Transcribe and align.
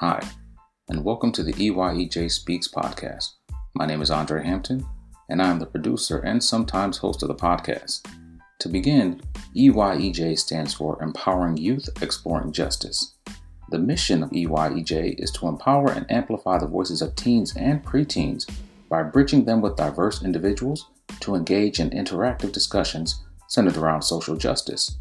Hi, 0.00 0.26
and 0.88 1.04
welcome 1.04 1.30
to 1.32 1.42
the 1.42 1.52
EYEJ 1.52 2.30
Speaks 2.30 2.68
podcast. 2.68 3.32
My 3.74 3.84
name 3.84 4.00
is 4.00 4.10
Andre 4.10 4.42
Hampton, 4.42 4.86
and 5.28 5.42
I 5.42 5.50
am 5.50 5.58
the 5.58 5.66
producer 5.66 6.20
and 6.20 6.42
sometimes 6.42 6.96
host 6.96 7.22
of 7.22 7.28
the 7.28 7.34
podcast. 7.34 8.08
To 8.60 8.70
begin, 8.70 9.20
EYEJ 9.54 10.38
stands 10.38 10.72
for 10.72 11.02
Empowering 11.02 11.58
Youth 11.58 11.86
Exploring 12.00 12.52
Justice. 12.52 13.12
The 13.68 13.78
mission 13.78 14.22
of 14.22 14.30
EYEJ 14.30 15.22
is 15.22 15.30
to 15.32 15.48
empower 15.48 15.92
and 15.92 16.10
amplify 16.10 16.56
the 16.56 16.66
voices 16.66 17.02
of 17.02 17.14
teens 17.14 17.54
and 17.54 17.84
preteens 17.84 18.50
by 18.88 19.02
bridging 19.02 19.44
them 19.44 19.60
with 19.60 19.76
diverse 19.76 20.24
individuals 20.24 20.88
to 21.20 21.34
engage 21.34 21.78
in 21.78 21.90
interactive 21.90 22.52
discussions 22.52 23.22
centered 23.48 23.76
around 23.76 24.00
social 24.00 24.34
justice. 24.34 24.96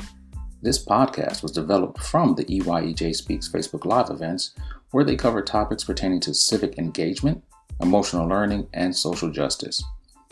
This 0.61 0.83
podcast 0.83 1.41
was 1.41 1.53
developed 1.53 2.03
from 2.03 2.35
the 2.35 2.43
EYEJ 2.43 3.15
Speaks 3.15 3.47
Facebook 3.47 3.85
Live 3.85 4.09
events, 4.09 4.53
where 4.91 5.03
they 5.03 5.15
cover 5.15 5.41
topics 5.41 5.83
pertaining 5.83 6.19
to 6.21 6.33
civic 6.33 6.77
engagement, 6.77 7.43
emotional 7.81 8.27
learning, 8.27 8.67
and 8.73 8.95
social 8.95 9.29
justice. 9.31 9.83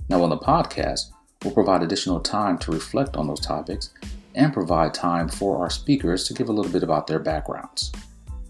Now, 0.09 0.23
on 0.23 0.29
the 0.29 0.37
podcast, 0.37 1.11
we'll 1.43 1.53
provide 1.53 1.83
additional 1.83 2.19
time 2.19 2.57
to 2.59 2.71
reflect 2.71 3.17
on 3.17 3.27
those 3.27 3.39
topics 3.39 3.93
and 4.35 4.53
provide 4.53 4.93
time 4.93 5.27
for 5.27 5.57
our 5.57 5.69
speakers 5.69 6.23
to 6.25 6.33
give 6.33 6.49
a 6.49 6.53
little 6.53 6.71
bit 6.71 6.83
about 6.83 7.07
their 7.07 7.19
backgrounds. 7.19 7.91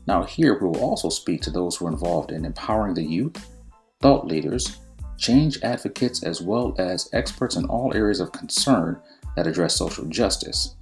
Now, 0.06 0.24
here 0.24 0.58
we 0.60 0.68
will 0.68 0.82
also 0.82 1.10
speak 1.10 1.42
to 1.42 1.52
those 1.52 1.76
who 1.76 1.88
are 1.88 1.92
involved 1.92 2.32
in 2.32 2.46
empowering 2.46 2.94
the 2.94 3.04
youth, 3.04 3.46
thought 4.02 4.28
leaders, 4.28 4.78
change 5.18 5.62
advocates, 5.64 6.24
as 6.24 6.42
well 6.42 6.76
as 6.78 7.10
experts 7.14 7.56
in 7.56 7.66
all 7.66 7.94
areas 7.94 8.20
of 8.20 8.32
concern 8.32 9.02
that 9.36 9.48
address 9.48 9.76
social 9.76 10.06
justice. 10.06 10.76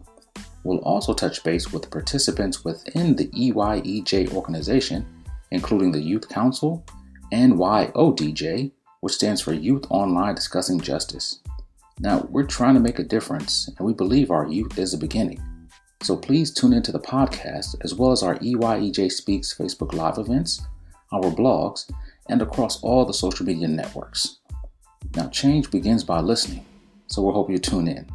We'll 0.64 0.80
also 0.80 1.14
touch 1.14 1.44
base 1.44 1.72
with 1.72 1.92
participants 1.92 2.66
within 2.66 3.16
the 3.16 3.28
EYEJ 3.28 4.34
organization, 4.34 5.06
including 5.52 5.92
the 5.92 6.02
Youth 6.02 6.30
Council 6.30 6.86
and 7.32 7.54
YODJ, 7.54 8.72
which 9.02 9.14
stands 9.14 9.42
for 9.42 9.54
Youth 9.54 9.86
Online 9.90 10.36
Discussing 10.36 10.80
Justice. 10.80 11.40
Now, 12.00 12.28
we're 12.30 12.44
trying 12.44 12.74
to 12.74 12.80
make 12.80 13.00
a 13.00 13.04
difference, 13.04 13.70
and 13.78 13.86
we 13.86 13.94
believe 13.94 14.32
our 14.32 14.48
youth 14.48 14.78
is 14.78 14.92
the 14.92 14.98
beginning. 14.98 15.42
So 16.02 16.18
please 16.18 16.54
tune 16.54 16.74
into 16.74 16.92
the 16.92 17.00
podcast 17.00 17.76
as 17.82 17.96
well 17.96 18.12
as 18.12 18.22
our 18.22 18.38
EYEJ 18.40 19.12
Speaks 19.12 19.56
Facebook 19.56 19.94
Live 19.94 20.18
events, 20.18 20.62
our 21.14 21.32
blogs, 21.32 21.90
and 22.28 22.42
across 22.42 22.82
all 22.84 23.06
the 23.06 23.14
social 23.14 23.46
media 23.46 23.68
networks. 23.68 24.40
Now, 25.16 25.30
change 25.30 25.72
begins 25.72 26.04
by 26.04 26.20
listening, 26.20 26.66
so 27.08 27.22
we 27.22 27.34
hope 27.34 27.50
you 27.50 27.58
tune 27.58 27.88
in. 27.88 28.10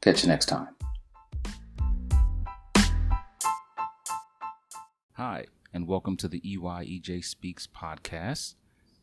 Catch 0.00 0.22
you 0.22 0.28
next 0.28 0.46
time. 0.46 0.68
Hi, 5.14 5.46
and 5.74 5.88
welcome 5.88 6.16
to 6.16 6.28
the 6.28 6.40
EYEJ 6.42 7.24
Speaks 7.24 7.66
podcast. 7.66 8.54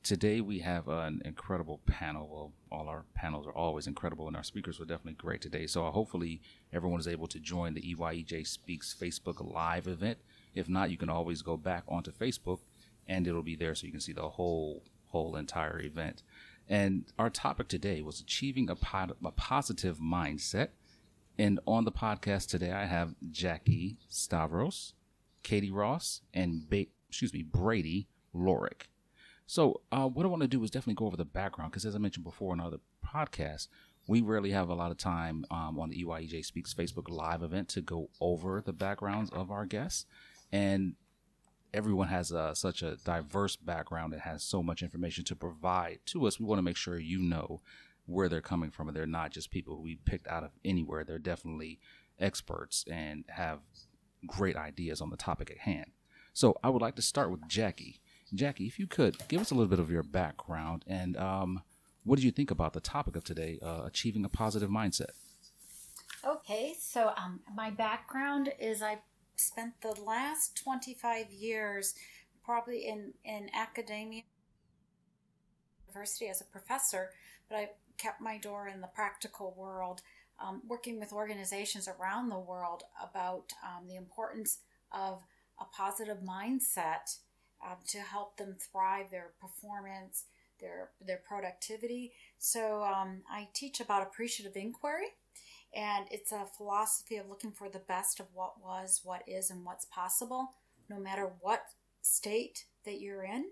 Today 0.04 0.40
we 0.40 0.60
have 0.60 0.88
an 0.88 1.22
incredible 1.26 1.82
panel. 1.86 2.30
Well, 2.32 2.54
all 2.72 2.88
our 2.88 3.04
panels 3.14 3.46
are 3.46 3.52
always 3.52 3.88
incredible, 3.88 4.28
and 4.28 4.38
our 4.38 4.44
speakers 4.44 4.80
were 4.80 4.86
definitely 4.86 5.16
great 5.16 5.42
today. 5.42 5.68
So 5.68 5.86
uh, 5.86 5.92
hopefully 5.92 6.42
everyone 6.72 7.02
is 7.02 7.10
able 7.10 7.28
to 7.28 7.42
join 7.42 7.74
the 7.74 7.82
EYEJ 7.82 8.48
Speaks 8.48 8.96
Facebook 8.98 9.46
Live 9.54 9.86
event. 9.86 10.20
If 10.56 10.70
not, 10.70 10.92
you 10.92 10.98
can 10.98 11.10
always 11.10 11.42
go 11.42 11.58
back 11.58 11.84
onto 11.90 12.10
Facebook, 12.10 12.60
and 13.06 13.28
it'll 13.28 13.44
be 13.44 13.58
there 13.58 13.76
so 13.76 13.86
you 13.86 13.92
can 13.92 14.00
see 14.00 14.14
the 14.14 14.30
whole 14.30 14.82
whole 15.08 15.36
entire 15.36 15.82
event. 15.82 16.24
And 16.70 17.04
our 17.20 17.30
topic 17.30 17.68
today 17.68 18.02
was 18.02 18.22
achieving 18.22 18.70
a, 18.70 18.78
po- 18.78 19.18
a 19.26 19.32
positive 19.32 19.98
mindset. 19.98 20.70
And 21.38 21.60
on 21.68 21.84
the 21.84 21.92
podcast 21.92 22.48
today, 22.48 22.72
I 22.72 22.86
have 22.86 23.16
Jackie 23.30 23.98
Stavros. 24.08 24.94
Katie 25.44 25.72
Ross, 25.72 26.22
and 26.34 26.70
ba- 26.70 26.88
excuse 27.10 27.34
me, 27.34 27.44
Brady 27.44 28.08
Lorek. 28.36 28.84
So, 29.46 29.82
uh, 29.92 30.08
what 30.08 30.26
I 30.26 30.30
want 30.30 30.44
to 30.44 30.48
do 30.48 30.64
is 30.64 30.72
definitely 30.72 30.96
go 30.96 31.08
over 31.08 31.18
the 31.18 31.26
background 31.26 31.72
because, 31.72 31.86
as 31.86 31.96
I 31.96 31.98
mentioned 32.00 32.24
before 32.24 32.54
in 32.54 32.60
other 32.60 32.78
podcasts, 33.06 33.68
we 34.08 34.22
rarely 34.22 34.52
have 34.52 34.70
a 34.70 34.74
lot 34.74 34.92
of 34.92 34.98
time 34.98 35.46
um, 35.52 35.80
on 35.80 35.90
the 35.90 36.04
EYEJ 36.04 36.46
Speaks 36.46 36.74
Facebook 36.74 37.10
Live 37.10 37.44
event 37.44 37.68
to 37.70 37.82
go 37.82 38.10
over 38.20 38.62
the 38.62 38.74
backgrounds 38.74 39.30
of 39.32 39.52
our 39.52 39.66
guests. 39.66 40.06
And 40.52 40.96
everyone 41.74 42.08
has 42.08 42.32
a, 42.32 42.56
such 42.56 42.82
a 42.82 42.98
diverse 42.98 43.56
background 43.56 44.14
and 44.14 44.22
has 44.24 44.44
so 44.44 44.62
much 44.62 44.82
information 44.82 45.24
to 45.26 45.36
provide 45.36 46.00
to 46.08 46.26
us. 46.28 46.40
We 46.40 46.46
want 46.46 46.60
to 46.60 46.64
make 46.64 46.78
sure 46.78 47.00
you 47.00 47.20
know 47.20 47.62
where 48.06 48.28
they're 48.28 48.42
coming 48.42 48.72
from 48.72 48.88
and 48.88 48.98
they're 48.98 49.06
not 49.06 49.32
just 49.32 49.52
people 49.52 49.82
we 49.82 49.96
picked 49.96 50.28
out 50.28 50.44
of 50.44 50.52
anywhere. 50.66 51.04
They're 51.04 51.20
definitely 51.20 51.80
experts 52.20 52.84
and 52.92 53.24
have 53.30 53.60
great 54.26 54.56
ideas 54.56 55.02
on 55.02 55.10
the 55.10 55.18
topic 55.18 55.52
at 55.52 55.60
hand. 55.60 55.92
So 56.34 56.58
I 56.64 56.70
would 56.70 56.82
like 56.82 56.96
to 56.96 57.02
start 57.02 57.32
with 57.32 57.48
Jackie. 57.48 58.00
Jackie, 58.34 58.66
if 58.66 58.80
you 58.80 58.88
could 58.88 59.18
give 59.28 59.42
us 59.42 59.52
a 59.52 59.56
little 59.56 59.70
bit 59.70 59.80
of 59.80 59.92
your 59.92 60.04
background 60.04 60.86
and 60.88 61.18
um, 61.18 61.62
what 62.04 62.16
did 62.16 62.24
you 62.24 62.32
think 62.32 62.50
about 62.50 62.74
the 62.74 62.80
topic 62.80 63.16
of 63.16 63.24
today, 63.24 63.60
uh, 63.62 63.84
achieving 63.86 64.26
a 64.26 64.30
positive 64.30 64.70
mindset? 64.70 65.12
Okay, 66.26 66.74
so 66.80 67.14
um, 67.18 67.42
my 67.54 67.70
background 67.70 68.54
is 68.60 68.82
I 68.82 69.00
spent 69.36 69.82
the 69.82 70.00
last 70.02 70.56
25 70.56 71.32
years 71.32 71.96
probably 72.44 72.88
in, 72.88 73.14
in 73.24 73.50
academia, 73.54 74.24
university 75.88 76.28
as 76.28 76.42
a 76.42 76.46
professor, 76.46 77.10
but 77.50 77.56
I 77.58 77.70
kept 77.98 78.22
my 78.22 78.38
door 78.38 78.68
in 78.68 78.82
the 78.82 78.88
practical 78.88 79.54
world 79.58 80.02
um, 80.46 80.62
working 80.68 81.00
with 81.00 81.14
organizations 81.14 81.88
around 81.88 82.30
the 82.30 82.40
world 82.40 82.84
about 83.02 83.54
um, 83.64 83.88
the 83.88 83.96
importance 83.96 84.60
of 84.92 85.24
a 85.60 85.66
positive 85.66 86.18
mindset 86.18 87.18
uh, 87.66 87.76
to 87.88 88.00
help 88.00 88.38
them 88.38 88.56
thrive 88.60 89.12
their 89.12 89.32
performance, 89.40 90.26
their 90.60 90.90
their 91.06 91.22
productivity. 91.28 92.14
So 92.40 92.84
um, 92.84 93.22
I 93.30 93.50
teach 93.54 93.80
about 93.80 94.04
appreciative 94.04 94.56
inquiry, 94.56 95.08
and 95.76 96.06
it's 96.12 96.32
a 96.32 96.46
philosophy 96.58 97.18
of 97.18 97.30
looking 97.30 97.52
for 97.52 97.70
the 97.70 97.80
best 97.80 98.20
of 98.20 98.28
what 98.34 98.64
was, 98.64 99.02
what 99.04 99.24
is, 99.28 99.52
and 99.52 99.64
what's 99.66 99.86
possible, 99.86 100.50
no 100.90 101.00
matter 101.00 101.30
what 101.40 101.64
state 102.02 102.66
that 102.86 103.00
you're 103.00 103.24
in. 103.24 103.46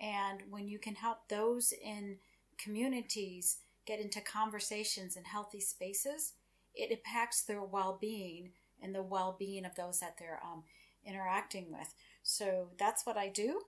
And 0.00 0.42
when 0.48 0.68
you 0.68 0.78
can 0.78 0.94
help 0.94 1.28
those 1.28 1.72
in 1.72 2.16
communities 2.56 3.58
get 3.90 4.00
into 4.00 4.20
conversations 4.20 5.16
in 5.16 5.24
healthy 5.24 5.58
spaces, 5.58 6.34
it 6.76 6.92
impacts 6.92 7.42
their 7.42 7.62
well 7.62 7.98
being 8.00 8.50
and 8.80 8.94
the 8.94 9.02
well 9.02 9.34
being 9.36 9.64
of 9.64 9.74
those 9.74 9.98
that 9.98 10.14
they're 10.16 10.40
um, 10.44 10.62
interacting 11.04 11.72
with. 11.72 11.92
So 12.22 12.68
that's 12.78 13.04
what 13.04 13.16
I 13.16 13.28
do. 13.28 13.62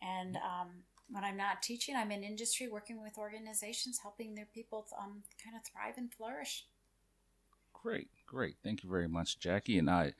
And 0.00 0.36
um, 0.36 0.68
when 1.10 1.24
I'm 1.24 1.36
not 1.36 1.60
teaching, 1.60 1.96
I'm 1.96 2.12
in 2.12 2.22
industry 2.22 2.68
working 2.68 3.02
with 3.02 3.18
organizations, 3.18 3.98
helping 4.00 4.36
their 4.36 4.46
people 4.54 4.86
um, 4.96 5.24
kind 5.42 5.56
of 5.56 5.62
thrive 5.64 5.94
and 5.96 6.12
flourish. 6.12 6.66
Great, 7.72 8.08
great. 8.26 8.54
Thank 8.62 8.84
you 8.84 8.90
very 8.90 9.08
much, 9.08 9.40
Jackie. 9.40 9.78
And 9.78 9.90
I, 9.90 10.12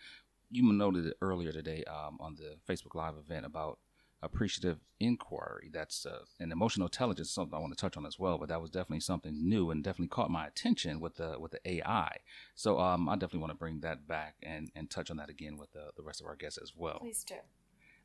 you 0.50 0.64
noted 0.72 1.06
it 1.06 1.16
earlier 1.22 1.52
today 1.52 1.84
um, 1.84 2.18
on 2.18 2.34
the 2.34 2.56
Facebook 2.68 2.96
Live 2.96 3.14
event 3.16 3.46
about 3.46 3.78
appreciative 4.24 4.78
inquiry. 5.00 5.70
That's 5.72 6.06
uh, 6.06 6.20
an 6.40 6.52
emotional 6.52 6.86
intelligence, 6.86 7.30
something 7.30 7.54
I 7.54 7.60
want 7.60 7.76
to 7.76 7.80
touch 7.80 7.96
on 7.96 8.06
as 8.06 8.18
well. 8.18 8.38
But 8.38 8.48
that 8.48 8.60
was 8.60 8.70
definitely 8.70 9.00
something 9.00 9.48
new 9.48 9.70
and 9.70 9.82
definitely 9.82 10.08
caught 10.08 10.30
my 10.30 10.46
attention 10.46 11.00
with 11.00 11.16
the 11.16 11.36
with 11.38 11.52
the 11.52 11.60
AI. 11.68 12.16
So 12.54 12.78
um, 12.80 13.08
I 13.08 13.14
definitely 13.14 13.40
want 13.40 13.52
to 13.52 13.58
bring 13.58 13.80
that 13.80 14.06
back 14.08 14.36
and, 14.42 14.70
and 14.74 14.90
touch 14.90 15.10
on 15.10 15.16
that 15.18 15.30
again 15.30 15.56
with 15.56 15.72
the, 15.72 15.90
the 15.96 16.02
rest 16.02 16.20
of 16.20 16.26
our 16.26 16.36
guests 16.36 16.58
as 16.62 16.72
well. 16.76 16.98
Please 17.00 17.24
do. 17.24 17.36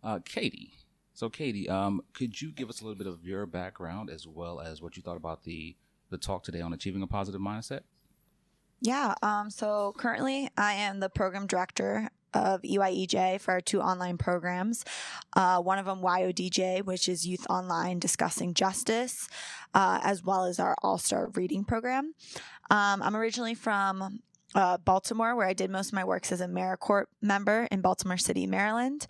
Uh, 0.03 0.19
Katie. 0.23 0.73
So 1.13 1.29
Katie, 1.29 1.67
um, 1.67 2.01
could 2.13 2.41
you 2.41 2.51
give 2.51 2.69
us 2.69 2.81
a 2.81 2.83
little 2.83 2.97
bit 2.97 3.07
of 3.07 3.25
your 3.25 3.45
background 3.45 4.09
as 4.09 4.27
well 4.27 4.59
as 4.59 4.81
what 4.81 4.95
you 4.95 5.03
thought 5.03 5.17
about 5.17 5.43
the 5.43 5.75
the 6.09 6.17
talk 6.17 6.43
today 6.43 6.61
on 6.61 6.73
achieving 6.73 7.01
a 7.01 7.07
positive 7.07 7.41
mindset? 7.41 7.81
Yeah. 8.81 9.13
Um, 9.21 9.49
so 9.49 9.93
currently, 9.97 10.49
I 10.57 10.73
am 10.73 10.99
the 10.99 11.09
program 11.09 11.47
director 11.47 12.09
of 12.33 12.61
EYEJ 12.61 13.39
for 13.41 13.51
our 13.51 13.61
two 13.61 13.81
online 13.81 14.17
programs. 14.17 14.85
Uh, 15.35 15.59
one 15.61 15.79
of 15.79 15.85
them, 15.85 16.01
YODJ, 16.01 16.85
which 16.85 17.09
is 17.09 17.27
Youth 17.27 17.45
Online 17.49 17.99
Discussing 17.99 18.53
Justice, 18.53 19.27
uh, 19.73 19.99
as 20.03 20.23
well 20.23 20.45
as 20.45 20.59
our 20.59 20.75
All 20.81 20.97
Star 20.97 21.29
Reading 21.33 21.63
program. 21.63 22.13
Um, 22.69 23.01
I'm 23.01 23.15
originally 23.15 23.55
from 23.55 24.19
uh, 24.55 24.77
Baltimore, 24.77 25.35
where 25.35 25.47
I 25.47 25.53
did 25.53 25.69
most 25.69 25.87
of 25.89 25.93
my 25.93 26.03
works 26.03 26.31
as 26.31 26.41
a 26.41 26.47
AmeriCorps 26.47 27.05
member 27.21 27.67
in 27.71 27.81
Baltimore 27.81 28.17
City, 28.17 28.47
Maryland. 28.47 29.07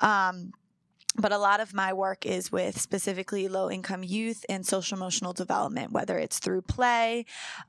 Um, 0.00 0.52
but 1.16 1.32
a 1.32 1.38
lot 1.38 1.60
of 1.60 1.74
my 1.74 1.92
work 1.92 2.24
is 2.24 2.52
with 2.52 2.80
specifically 2.80 3.48
low 3.48 3.70
income 3.70 4.04
youth 4.04 4.44
and 4.48 4.64
social 4.64 4.96
emotional 4.96 5.32
development, 5.32 5.92
whether 5.92 6.18
it's 6.18 6.38
through 6.38 6.62
play, 6.62 7.26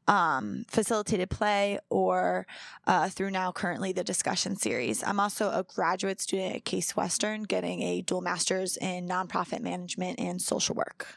um, 0.08 0.64
facilitated 0.68 1.30
play, 1.30 1.80
or 1.90 2.46
uh, 2.86 3.10
through 3.10 3.32
now 3.32 3.52
currently 3.52 3.92
the 3.92 4.04
discussion 4.04 4.56
series. 4.56 5.04
I'm 5.04 5.20
also 5.20 5.50
a 5.50 5.64
graduate 5.64 6.22
student 6.22 6.56
at 6.56 6.66
Case 6.66 6.96
Western, 6.96 7.44
getting 7.44 7.82
a 7.82 8.02
dual 8.02 8.22
master's 8.22 8.78
in 8.78 9.08
nonprofit 9.08 9.62
management 9.62 10.20
and 10.20 10.42
social 10.42 10.76
work. 10.76 11.08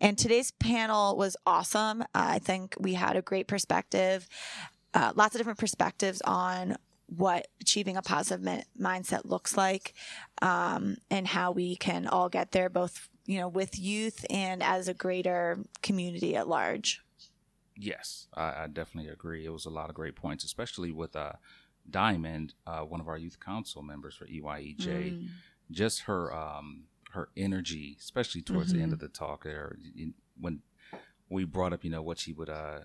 And 0.00 0.18
today's 0.18 0.50
panel 0.50 1.16
was 1.16 1.36
awesome. 1.46 2.04
I 2.14 2.38
think 2.40 2.74
we 2.78 2.94
had 2.94 3.16
a 3.16 3.22
great 3.22 3.46
perspective, 3.46 4.28
uh, 4.94 5.12
lots 5.14 5.34
of 5.34 5.38
different 5.38 5.60
perspectives 5.60 6.20
on 6.22 6.76
what 7.16 7.48
achieving 7.60 7.96
a 7.96 8.02
positive 8.02 8.44
mi- 8.44 8.64
mindset 8.80 9.24
looks 9.24 9.56
like 9.56 9.94
um, 10.40 10.96
and 11.10 11.28
how 11.28 11.50
we 11.50 11.76
can 11.76 12.06
all 12.06 12.28
get 12.28 12.52
there, 12.52 12.68
both 12.68 13.08
you 13.26 13.38
know 13.38 13.48
with 13.48 13.78
youth 13.78 14.24
and 14.30 14.62
as 14.62 14.88
a 14.88 14.94
greater 14.94 15.58
community 15.82 16.36
at 16.36 16.48
large. 16.48 17.02
Yes, 17.76 18.28
I, 18.34 18.64
I 18.64 18.66
definitely 18.72 19.10
agree. 19.10 19.46
It 19.46 19.52
was 19.52 19.66
a 19.66 19.70
lot 19.70 19.88
of 19.88 19.94
great 19.94 20.16
points, 20.16 20.44
especially 20.44 20.92
with 20.92 21.16
uh, 21.16 21.32
Diamond, 21.88 22.54
uh, 22.66 22.80
one 22.80 23.00
of 23.00 23.08
our 23.08 23.16
youth 23.16 23.40
council 23.40 23.82
members 23.82 24.14
for 24.14 24.26
EYEJ. 24.26 24.78
Mm. 24.78 25.28
Just 25.70 26.02
her 26.02 26.34
um, 26.34 26.84
her 27.12 27.28
energy, 27.36 27.96
especially 27.98 28.42
towards 28.42 28.68
mm-hmm. 28.68 28.76
the 28.76 28.82
end 28.82 28.92
mm-hmm. 28.92 29.04
of 29.04 29.12
the 29.12 29.18
talk, 29.18 29.44
there 29.44 29.76
when 30.38 30.60
we 31.30 31.44
brought 31.44 31.72
up, 31.72 31.84
you 31.84 31.90
know, 31.90 32.02
what 32.02 32.18
she 32.18 32.32
would 32.32 32.50
uh, 32.50 32.80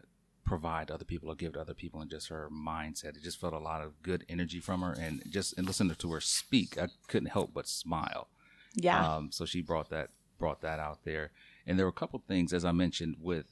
provide 0.48 0.88
to 0.88 0.94
other 0.94 1.06
people 1.06 1.30
or 1.30 1.36
give 1.36 1.54
to 1.54 1.62
other 1.62 1.74
people, 1.74 2.02
and 2.02 2.10
just 2.10 2.30
her 2.30 2.50
mindset. 2.52 3.18
It 3.18 3.24
just 3.24 3.40
felt 3.40 3.54
a 3.54 3.60
lot 3.60 3.84
of 3.84 4.02
good 4.02 4.26
energy 4.30 4.60
from 4.60 4.82
her, 4.82 4.94
and 4.94 5.22
just 5.30 5.58
and 5.58 5.68
listening 5.68 5.94
to 5.94 6.12
her 6.12 6.22
speak, 6.22 6.78
I 6.82 6.88
couldn't 7.08 7.30
help 7.30 7.54
but 7.54 7.68
smile. 7.68 8.30
Yeah. 8.74 9.16
Um, 9.16 9.32
so 9.32 9.46
she 9.46 9.62
brought 9.62 9.90
that 9.90 10.10
brought 10.40 10.62
that 10.62 10.80
out 10.80 11.04
there, 11.04 11.32
and 11.68 11.78
there 11.78 11.86
were 11.86 11.92
a 11.92 11.94
couple 11.94 12.24
things, 12.28 12.54
as 12.54 12.66
I 12.66 12.72
mentioned, 12.72 13.18
with 13.20 13.46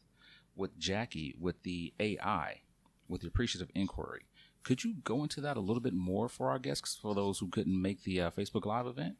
with 0.56 0.80
Jackie, 0.80 1.36
with 1.40 1.62
the 1.64 1.94
AI, 2.00 2.62
with 3.08 3.22
the 3.22 3.28
appreciative 3.28 3.70
inquiry. 3.76 4.22
Could 4.64 4.84
you 4.84 4.96
go 5.04 5.22
into 5.22 5.42
that 5.42 5.58
a 5.58 5.60
little 5.60 5.82
bit 5.82 5.94
more 5.94 6.28
for 6.28 6.50
our 6.50 6.58
guests, 6.58 6.98
for 7.00 7.14
those 7.14 7.38
who 7.38 7.50
couldn't 7.50 7.80
make 7.80 8.04
the 8.04 8.22
uh, 8.22 8.32
Facebook 8.32 8.66
Live 8.66 8.88
event? 8.88 9.16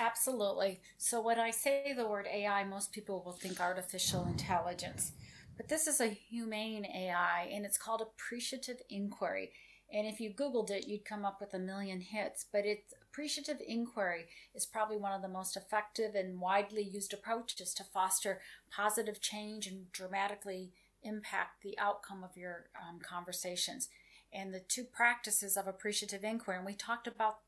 Absolutely. 0.00 0.80
So, 0.96 1.20
when 1.20 1.40
I 1.40 1.50
say 1.50 1.92
the 1.96 2.06
word 2.06 2.26
AI, 2.32 2.64
most 2.64 2.92
people 2.92 3.22
will 3.24 3.32
think 3.32 3.60
artificial 3.60 4.24
intelligence. 4.26 5.12
But 5.58 5.68
this 5.68 5.88
is 5.88 6.00
a 6.00 6.06
humane 6.06 6.86
AI 6.86 7.50
and 7.52 7.66
it's 7.66 7.76
called 7.76 8.00
appreciative 8.00 8.80
inquiry. 8.88 9.50
And 9.92 10.06
if 10.06 10.20
you 10.20 10.30
Googled 10.30 10.70
it, 10.70 10.86
you'd 10.86 11.04
come 11.04 11.24
up 11.24 11.40
with 11.40 11.52
a 11.52 11.58
million 11.58 12.00
hits. 12.00 12.46
But 12.50 12.64
it's 12.64 12.94
appreciative 13.02 13.58
inquiry 13.66 14.26
is 14.54 14.66
probably 14.66 14.98
one 14.98 15.12
of 15.12 15.20
the 15.20 15.28
most 15.28 15.56
effective 15.56 16.14
and 16.14 16.40
widely 16.40 16.82
used 16.82 17.12
approaches 17.12 17.74
to 17.74 17.84
foster 17.84 18.40
positive 18.70 19.20
change 19.20 19.66
and 19.66 19.90
dramatically 19.90 20.70
impact 21.02 21.62
the 21.62 21.76
outcome 21.78 22.22
of 22.22 22.36
your 22.36 22.66
um, 22.80 23.00
conversations. 23.00 23.88
And 24.32 24.54
the 24.54 24.60
two 24.60 24.84
practices 24.84 25.56
of 25.56 25.66
appreciative 25.66 26.22
inquiry, 26.22 26.58
and 26.58 26.66
we 26.66 26.74
talked 26.74 27.08
about 27.08 27.38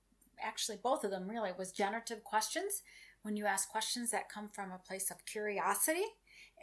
actually 0.43 0.79
both 0.83 1.05
of 1.05 1.11
them 1.12 1.29
really, 1.29 1.51
was 1.57 1.71
generative 1.71 2.25
questions. 2.25 2.83
When 3.23 3.37
you 3.37 3.45
ask 3.45 3.69
questions 3.69 4.11
that 4.11 4.31
come 4.33 4.49
from 4.49 4.73
a 4.73 4.79
place 4.79 5.11
of 5.11 5.27
curiosity 5.27 6.07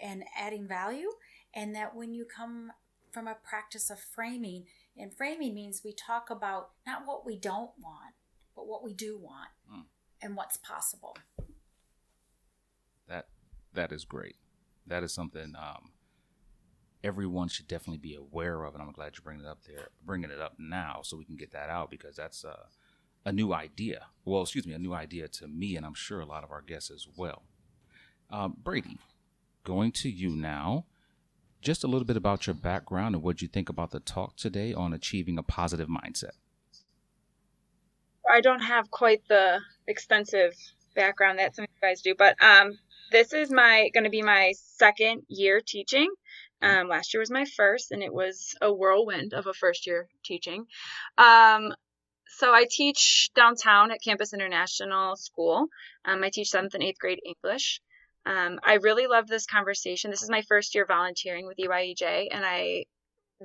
and 0.01 0.23
adding 0.37 0.67
value, 0.67 1.09
and 1.53 1.75
that 1.75 1.95
when 1.95 2.13
you 2.13 2.25
come 2.25 2.71
from 3.11 3.27
a 3.27 3.35
practice 3.35 3.89
of 3.89 3.99
framing, 3.99 4.65
and 4.97 5.13
framing 5.15 5.53
means 5.53 5.81
we 5.83 5.93
talk 5.93 6.29
about 6.29 6.69
not 6.85 7.03
what 7.05 7.25
we 7.25 7.37
don't 7.37 7.71
want, 7.81 8.13
but 8.55 8.67
what 8.67 8.83
we 8.83 8.93
do 8.93 9.17
want 9.17 9.49
mm. 9.71 9.83
and 10.21 10.35
what's 10.35 10.57
possible. 10.57 11.15
That 13.07 13.27
that 13.73 13.91
is 13.91 14.05
great. 14.05 14.35
That 14.85 15.03
is 15.03 15.13
something 15.13 15.53
um, 15.57 15.91
everyone 17.03 17.47
should 17.47 17.67
definitely 17.67 17.99
be 17.99 18.15
aware 18.15 18.63
of, 18.63 18.73
and 18.73 18.83
I'm 18.83 18.91
glad 18.91 19.13
you're 19.15 19.23
bringing 19.23 19.45
it 19.45 19.49
up 19.49 19.63
there, 19.65 19.89
bringing 20.05 20.31
it 20.31 20.41
up 20.41 20.55
now, 20.57 21.01
so 21.03 21.17
we 21.17 21.25
can 21.25 21.37
get 21.37 21.51
that 21.51 21.69
out 21.69 21.89
because 21.89 22.15
that's 22.15 22.43
uh, 22.43 22.65
a 23.25 23.31
new 23.31 23.53
idea. 23.53 24.07
Well, 24.25 24.41
excuse 24.41 24.65
me, 24.65 24.73
a 24.73 24.79
new 24.79 24.93
idea 24.93 25.27
to 25.27 25.47
me, 25.47 25.75
and 25.75 25.85
I'm 25.85 25.93
sure 25.93 26.19
a 26.19 26.25
lot 26.25 26.43
of 26.43 26.51
our 26.51 26.61
guests 26.61 26.91
as 26.91 27.07
well. 27.15 27.43
Um, 28.29 28.57
Brady, 28.61 28.97
going 29.67 29.91
to 29.91 30.09
you 30.09 30.29
now 30.29 30.85
just 31.61 31.83
a 31.83 31.87
little 31.87 32.05
bit 32.05 32.15
about 32.15 32.47
your 32.47 32.53
background 32.53 33.13
and 33.13 33.21
what 33.21 33.41
you 33.41 33.49
think 33.49 33.67
about 33.67 33.91
the 33.91 33.99
talk 33.99 34.37
today 34.37 34.73
on 34.73 34.93
achieving 34.93 35.37
a 35.37 35.43
positive 35.43 35.89
mindset. 35.89 36.31
I 38.31 38.39
don't 38.39 38.61
have 38.61 38.89
quite 38.89 39.23
the 39.27 39.59
extensive 39.85 40.53
background 40.95 41.39
that 41.39 41.53
some 41.53 41.63
of 41.63 41.69
you 41.69 41.85
guys 41.85 42.01
do, 42.01 42.15
but 42.17 42.41
um, 42.41 42.79
this 43.11 43.33
is 43.33 43.51
my 43.51 43.89
going 43.93 44.05
to 44.05 44.09
be 44.09 44.21
my 44.21 44.53
second 44.77 45.23
year 45.27 45.59
teaching. 45.59 46.09
Um, 46.61 46.87
last 46.87 47.13
year 47.13 47.19
was 47.19 47.29
my 47.29 47.43
first, 47.43 47.91
and 47.91 48.01
it 48.01 48.13
was 48.13 48.55
a 48.61 48.71
whirlwind 48.71 49.33
of 49.33 49.47
a 49.47 49.53
first 49.53 49.85
year 49.85 50.07
teaching. 50.23 50.65
Um, 51.17 51.73
so 52.27 52.53
I 52.53 52.65
teach 52.69 53.31
downtown 53.35 53.91
at 53.91 54.01
Campus 54.01 54.33
International 54.33 55.17
School. 55.17 55.67
Um, 56.05 56.23
I 56.23 56.29
teach 56.31 56.49
seventh 56.49 56.73
and 56.73 56.83
eighth 56.83 56.99
grade 56.99 57.19
English. 57.25 57.81
Um, 58.27 58.59
I 58.61 58.73
really 58.75 59.07
loved 59.07 59.29
this 59.29 59.45
conversation. 59.45 60.11
This 60.11 60.21
is 60.21 60.29
my 60.29 60.41
first 60.41 60.75
year 60.75 60.85
volunteering 60.85 61.47
with 61.47 61.57
EYEJ, 61.57 62.27
and 62.31 62.43
I 62.45 62.85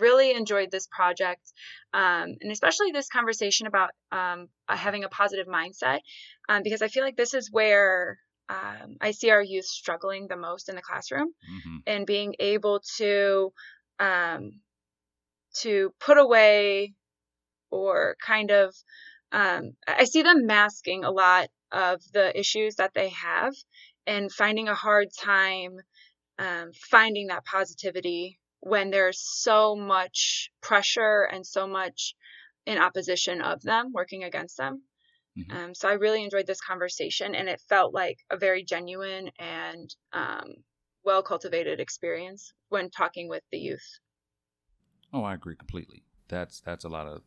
really 0.01 0.33
enjoyed 0.33 0.73
this 0.73 0.89
project, 0.89 1.53
um, 1.95 2.35
and 2.41 2.51
especially 2.51 2.91
this 2.91 3.09
conversation 3.09 3.69
about 3.69 3.91
um, 4.11 4.49
uh, 4.69 4.77
having 4.77 5.05
a 5.05 5.09
positive 5.09 5.47
mindset, 5.47 6.01
um, 6.49 6.63
because 6.65 6.83
I 6.83 6.89
feel 6.89 7.05
like 7.05 7.17
this 7.17 7.33
is 7.33 7.49
where 7.53 8.19
um, 8.49 8.97
I 9.01 9.13
see 9.13 9.31
our 9.31 9.43
youth 9.43 9.67
struggling 9.67 10.27
the 10.27 10.37
most 10.37 10.69
in 10.69 10.75
the 10.75 10.83
classroom, 10.83 11.29
mm-hmm. 11.29 11.77
and 11.87 12.05
being 12.05 12.35
able 12.41 12.83
to 12.97 13.53
um, 14.01 14.61
to 15.61 15.93
put 16.01 16.19
away 16.19 16.95
or 17.71 18.17
kind 18.21 18.51
of 18.51 18.75
I 19.35 20.05
see 20.05 20.23
them 20.23 20.45
masking 20.45 21.05
a 21.05 21.11
lot 21.11 21.49
of 21.71 22.03
the 22.13 22.39
issues 22.39 22.77
that 22.77 22.93
they 22.95 23.09
have 23.11 23.55
and 24.07 24.33
finding 24.33 24.69
a 24.69 24.75
hard 24.75 25.09
time 25.19 25.79
um, 26.39 26.73
finding 26.91 27.29
that 27.29 27.45
positivity 27.45 28.39
when 28.61 28.91
there's 28.91 29.21
so 29.21 29.77
much 29.77 30.51
pressure 30.61 31.29
and 31.31 31.47
so 31.47 31.67
much 31.67 32.15
in 32.67 32.79
opposition 32.79 33.41
of 33.43 33.61
them 33.63 33.93
working 33.93 34.25
against 34.25 34.57
them. 34.57 34.83
Mm-hmm. 35.39 35.57
Um, 35.57 35.75
so 35.75 35.89
I 35.89 35.95
really 35.95 36.23
enjoyed 36.23 36.47
this 36.47 36.61
conversation, 36.61 37.35
and 37.35 37.49
it 37.49 37.63
felt 37.69 37.95
like 37.95 38.19
a 38.31 38.37
very 38.37 38.65
genuine 38.65 39.31
and 39.39 39.95
um, 40.13 40.55
well 41.05 41.23
cultivated 41.23 41.81
experience 41.81 42.53
when 42.69 42.91
talking 42.91 43.29
with 43.29 43.43
the 43.51 43.59
youth. 43.59 43.99
Oh, 45.13 45.25
I 45.25 45.35
agree 45.35 45.57
completely. 45.57 46.05
That's 46.29 46.61
that's 46.61 46.85
a 46.85 46.89
lot 46.89 47.07
of 47.07 47.23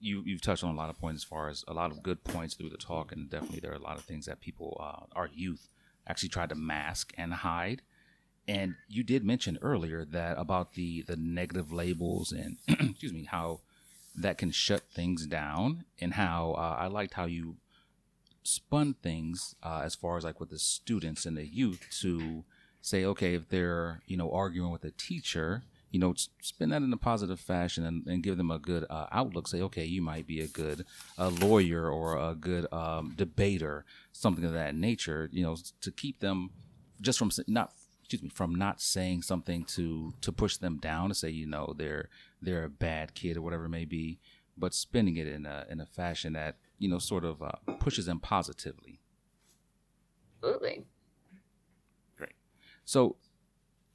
you 0.00 0.22
you've 0.26 0.42
touched 0.42 0.64
on 0.64 0.74
a 0.74 0.76
lot 0.76 0.90
of 0.90 0.98
points 0.98 1.22
as 1.22 1.24
far 1.24 1.48
as 1.48 1.64
a 1.68 1.74
lot 1.74 1.92
of 1.92 2.02
good 2.02 2.24
points 2.24 2.54
through 2.54 2.70
the 2.70 2.76
talk, 2.76 3.12
and 3.12 3.30
definitely 3.30 3.60
there 3.60 3.72
are 3.72 3.76
a 3.76 3.82
lot 3.82 3.98
of 3.98 4.04
things 4.04 4.26
that 4.26 4.40
people, 4.40 4.76
uh, 4.80 5.06
our 5.16 5.28
youth, 5.32 5.68
actually 6.06 6.28
tried 6.28 6.48
to 6.50 6.54
mask 6.54 7.12
and 7.16 7.32
hide. 7.32 7.82
And 8.48 8.74
you 8.88 9.04
did 9.04 9.24
mention 9.24 9.58
earlier 9.62 10.04
that 10.04 10.38
about 10.38 10.74
the 10.74 11.02
the 11.02 11.16
negative 11.16 11.72
labels 11.72 12.32
and 12.32 12.56
excuse 12.68 13.12
me 13.12 13.24
how 13.24 13.60
that 14.16 14.36
can 14.36 14.50
shut 14.50 14.82
things 14.92 15.26
down 15.26 15.84
and 16.00 16.14
how 16.14 16.52
uh, 16.52 16.76
I 16.78 16.88
liked 16.88 17.14
how 17.14 17.24
you 17.24 17.56
spun 18.42 18.94
things 18.94 19.54
uh, 19.62 19.82
as 19.84 19.94
far 19.94 20.16
as 20.16 20.24
like 20.24 20.40
with 20.40 20.50
the 20.50 20.58
students 20.58 21.24
and 21.24 21.36
the 21.36 21.46
youth 21.46 21.86
to 22.00 22.44
say 22.80 23.04
okay 23.04 23.34
if 23.34 23.48
they're 23.48 24.00
you 24.06 24.16
know 24.16 24.30
arguing 24.32 24.72
with 24.72 24.84
a 24.84 24.90
teacher 24.90 25.62
you 25.92 26.00
know, 26.00 26.14
spin 26.40 26.70
that 26.70 26.82
in 26.82 26.92
a 26.92 26.96
positive 26.96 27.38
fashion 27.38 27.84
and, 27.84 28.06
and 28.06 28.22
give 28.22 28.38
them 28.38 28.50
a 28.50 28.58
good 28.58 28.86
uh, 28.88 29.06
outlook. 29.12 29.46
Say, 29.46 29.60
okay, 29.60 29.84
you 29.84 30.00
might 30.00 30.26
be 30.26 30.40
a 30.40 30.48
good 30.48 30.86
uh, 31.18 31.28
lawyer 31.28 31.88
or 31.90 32.16
a 32.16 32.34
good 32.34 32.66
um, 32.72 33.12
debater, 33.14 33.84
something 34.10 34.44
of 34.44 34.54
that 34.54 34.74
nature. 34.74 35.28
You 35.30 35.44
know, 35.44 35.56
to 35.82 35.90
keep 35.92 36.20
them 36.20 36.50
just 37.00 37.18
from 37.18 37.30
not 37.46 37.72
excuse 38.00 38.22
me 38.22 38.30
from 38.30 38.54
not 38.54 38.80
saying 38.80 39.22
something 39.22 39.64
to 39.64 40.14
to 40.22 40.32
push 40.32 40.56
them 40.56 40.78
down 40.78 41.10
to 41.10 41.14
say 41.14 41.30
you 41.30 41.46
know 41.46 41.74
they're 41.76 42.08
they're 42.40 42.64
a 42.64 42.70
bad 42.70 43.14
kid 43.14 43.36
or 43.36 43.42
whatever 43.42 43.66
it 43.66 43.70
may 43.70 43.84
be, 43.84 44.18
but 44.56 44.72
spinning 44.72 45.18
it 45.18 45.26
in 45.26 45.44
a 45.44 45.66
in 45.70 45.78
a 45.78 45.86
fashion 45.86 46.32
that 46.32 46.56
you 46.78 46.88
know 46.88 46.98
sort 46.98 47.24
of 47.24 47.42
uh, 47.42 47.52
pushes 47.78 48.06
them 48.06 48.18
positively. 48.18 48.98
Absolutely. 50.42 50.84
Great. 52.16 52.34
So 52.86 53.16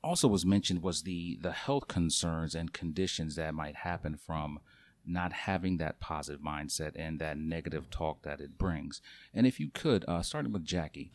also 0.03 0.27
was 0.27 0.45
mentioned 0.45 0.81
was 0.81 1.03
the 1.03 1.37
the 1.41 1.51
health 1.51 1.87
concerns 1.87 2.55
and 2.55 2.73
conditions 2.73 3.35
that 3.35 3.53
might 3.53 3.75
happen 3.75 4.15
from 4.15 4.59
not 5.05 5.31
having 5.31 5.77
that 5.77 5.99
positive 5.99 6.41
mindset 6.41 6.91
and 6.95 7.19
that 7.19 7.37
negative 7.37 7.89
talk 7.89 8.23
that 8.23 8.41
it 8.41 8.57
brings. 8.57 9.01
And 9.33 9.47
if 9.47 9.59
you 9.59 9.69
could, 9.73 10.03
uh, 10.07 10.21
starting 10.21 10.51
with 10.51 10.65
Jackie, 10.65 11.11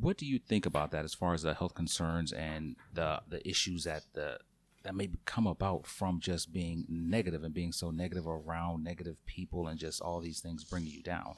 what 0.00 0.16
do 0.16 0.26
you 0.26 0.38
think 0.38 0.64
about 0.64 0.90
that 0.92 1.04
as 1.04 1.14
far 1.14 1.34
as 1.34 1.42
the 1.42 1.54
health 1.54 1.74
concerns 1.74 2.32
and 2.32 2.76
the 2.92 3.20
the 3.28 3.46
issues 3.48 3.84
that 3.84 4.04
the 4.14 4.38
that 4.84 4.94
may 4.94 5.10
come 5.24 5.46
about 5.46 5.86
from 5.86 6.20
just 6.20 6.52
being 6.52 6.86
negative 6.88 7.42
and 7.42 7.52
being 7.52 7.72
so 7.72 7.90
negative 7.90 8.26
around 8.26 8.82
negative 8.84 9.16
people 9.26 9.66
and 9.66 9.78
just 9.78 10.00
all 10.00 10.20
these 10.20 10.40
things 10.40 10.64
bringing 10.64 10.92
you 10.92 11.02
down? 11.02 11.34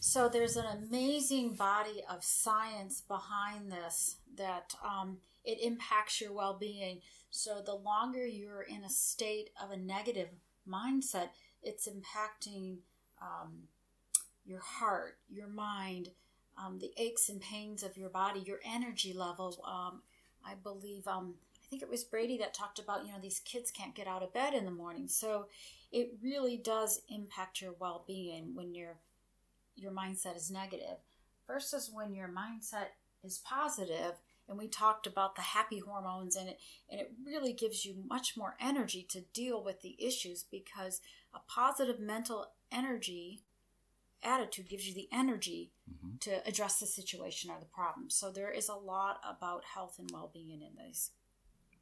So 0.00 0.28
there's 0.28 0.56
an 0.56 0.66
amazing 0.66 1.54
body 1.54 2.02
of 2.08 2.22
science 2.22 3.00
behind 3.00 3.72
this 3.72 4.16
that 4.36 4.74
um, 4.84 5.18
it 5.46 5.58
impacts 5.62 6.20
your 6.20 6.32
well 6.32 6.56
being. 6.58 7.00
So 7.30 7.62
the 7.64 7.74
longer 7.74 8.26
you're 8.26 8.62
in 8.62 8.84
a 8.84 8.90
state 8.90 9.50
of 9.62 9.70
a 9.70 9.76
negative 9.76 10.28
mindset, 10.68 11.30
it's 11.62 11.88
impacting 11.88 12.78
um, 13.22 13.68
your 14.44 14.60
heart, 14.60 15.18
your 15.30 15.48
mind, 15.48 16.10
um, 16.58 16.78
the 16.78 16.92
aches 16.96 17.28
and 17.28 17.40
pains 17.40 17.82
of 17.82 17.96
your 17.96 18.08
body, 18.08 18.40
your 18.40 18.60
energy 18.64 19.12
level. 19.12 19.56
Um, 19.66 20.02
I 20.44 20.54
believe, 20.54 21.06
um, 21.06 21.34
I 21.62 21.66
think 21.68 21.82
it 21.82 21.90
was 21.90 22.04
Brady 22.04 22.38
that 22.38 22.54
talked 22.54 22.78
about, 22.78 23.04
you 23.04 23.12
know, 23.12 23.18
these 23.20 23.40
kids 23.40 23.70
can't 23.70 23.94
get 23.94 24.06
out 24.06 24.22
of 24.22 24.32
bed 24.32 24.54
in 24.54 24.64
the 24.64 24.70
morning. 24.70 25.08
So 25.08 25.46
it 25.92 26.14
really 26.22 26.56
does 26.56 27.02
impact 27.08 27.60
your 27.60 27.74
well-being 27.78 28.54
when 28.54 28.74
your 28.74 28.98
your 29.78 29.92
mindset 29.92 30.36
is 30.36 30.50
negative 30.50 30.96
versus 31.46 31.90
when 31.92 32.14
your 32.14 32.28
mindset 32.28 32.86
is 33.22 33.38
positive 33.44 34.14
and 34.48 34.58
we 34.58 34.68
talked 34.68 35.06
about 35.06 35.34
the 35.36 35.42
happy 35.42 35.78
hormones 35.78 36.36
and 36.36 36.48
it 36.48 36.58
and 36.90 37.00
it 37.00 37.12
really 37.24 37.52
gives 37.52 37.84
you 37.84 37.94
much 38.06 38.36
more 38.36 38.56
energy 38.60 39.06
to 39.08 39.22
deal 39.32 39.62
with 39.62 39.80
the 39.82 39.96
issues 39.98 40.44
because 40.50 41.00
a 41.34 41.38
positive 41.48 42.00
mental 42.00 42.46
energy 42.72 43.42
attitude 44.22 44.68
gives 44.68 44.88
you 44.88 44.94
the 44.94 45.08
energy 45.12 45.72
mm-hmm. 45.90 46.16
to 46.20 46.46
address 46.46 46.78
the 46.78 46.86
situation 46.86 47.50
or 47.50 47.58
the 47.60 47.66
problem 47.66 48.08
so 48.10 48.30
there 48.30 48.50
is 48.50 48.68
a 48.68 48.74
lot 48.74 49.20
about 49.28 49.62
health 49.74 49.96
and 49.98 50.10
well-being 50.12 50.62
in 50.62 50.84
these 50.84 51.10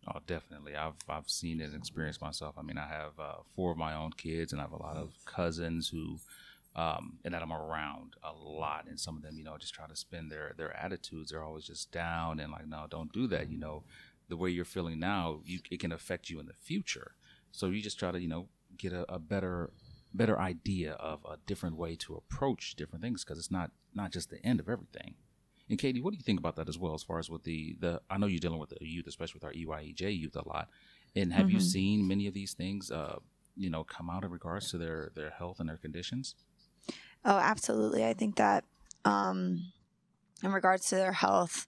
Oh, 0.07 0.21
definitely. 0.27 0.77
I've 0.77 0.95
I've 1.09 1.31
seen 1.31 1.61
it 1.61 1.71
and 1.71 1.77
experienced 1.77 2.21
myself. 2.21 2.57
I 2.59 2.63
mean, 2.63 2.77
I 2.77 2.87
have 2.87 3.19
uh, 3.19 3.37
four 3.57 3.73
of 3.73 3.79
my 3.79 3.95
own 3.95 4.13
kids, 4.13 4.53
and 4.53 4.61
I 4.61 4.65
have 4.65 4.73
a 4.73 4.83
lot 4.83 4.97
of 4.97 5.13
cousins 5.25 5.89
who 5.89 6.19
um, 6.77 7.19
and 7.25 7.35
that 7.35 7.43
I'm 7.43 7.53
around 7.53 8.15
a 8.23 8.33
lot. 8.33 8.87
And 8.89 8.99
some 8.99 9.17
of 9.17 9.23
them, 9.23 9.37
you 9.39 9.45
know, 9.45 9.57
just 9.59 9.75
try 9.75 9.87
to 9.87 9.97
spin 9.97 10.29
their 10.29 10.55
their 10.57 10.77
attitudes. 10.77 11.31
They're 11.31 11.45
always 11.45 11.65
just 11.65 11.93
down 11.93 12.41
and 12.41 12.53
like, 12.53 12.67
no, 12.67 12.87
don't 12.89 13.13
do 13.13 13.27
that. 13.29 13.51
You 13.51 13.59
know, 13.59 13.85
the 14.29 14.37
way 14.37 14.51
you're 14.51 14.65
feeling 14.65 14.99
now, 14.99 15.41
you, 15.45 15.61
it 15.71 15.81
can 15.81 15.93
affect 15.93 16.31
you 16.31 16.41
in 16.41 16.47
the 16.47 16.55
future. 16.55 17.13
So 17.53 17.67
you 17.69 17.83
just 17.83 17.99
try 17.99 18.11
to, 18.11 18.21
you 18.21 18.29
know, 18.29 18.49
get 18.77 18.93
a, 18.93 19.11
a 19.13 19.19
better 19.19 19.71
better 20.13 20.39
idea 20.39 20.93
of 20.93 21.25
a 21.29 21.37
different 21.45 21.77
way 21.77 21.97
to 21.97 22.15
approach 22.15 22.77
different 22.77 23.03
things 23.03 23.25
because 23.25 23.39
it's 23.39 23.51
not 23.51 23.71
not 23.95 24.13
just 24.13 24.31
the 24.31 24.45
end 24.45 24.61
of 24.61 24.69
everything. 24.69 25.15
And 25.69 25.79
Katie, 25.79 26.01
what 26.01 26.11
do 26.11 26.17
you 26.17 26.23
think 26.23 26.39
about 26.39 26.57
that 26.57 26.69
as 26.69 26.79
well? 26.79 26.95
As 26.95 27.03
far 27.03 27.19
as 27.19 27.31
with 27.31 27.45
the 27.45 27.77
the, 27.81 28.01
I 28.11 28.19
know 28.19 28.27
you're 28.27 28.39
dealing 28.39 28.59
with 28.59 28.71
the 28.71 28.79
youth, 28.81 29.07
especially 29.07 29.41
with 29.41 29.45
our 29.45 29.53
EYEJ 29.53 30.19
youth 30.19 30.37
a 30.37 30.47
lot. 30.49 30.69
And 31.17 31.33
have 31.33 31.47
mm-hmm. 31.47 31.55
you 31.55 31.61
seen 31.61 32.09
many 32.09 32.27
of 32.27 32.35
these 32.35 32.55
things, 32.55 32.91
uh, 32.91 33.19
you 33.57 33.71
know, 33.71 33.85
come 33.85 34.11
out 34.11 34.25
in 34.25 34.31
regards 34.31 34.71
to 34.71 34.79
their 34.79 35.11
their 35.15 35.31
health 35.31 35.61
and 35.61 35.69
their 35.69 35.77
conditions? 35.77 36.35
Oh, 37.25 37.39
absolutely. 37.39 38.05
I 38.05 38.15
think 38.15 38.37
that 38.37 38.65
um, 39.05 39.73
in 40.43 40.53
regards 40.53 40.89
to 40.89 40.97
their 40.97 41.13
health, 41.13 41.67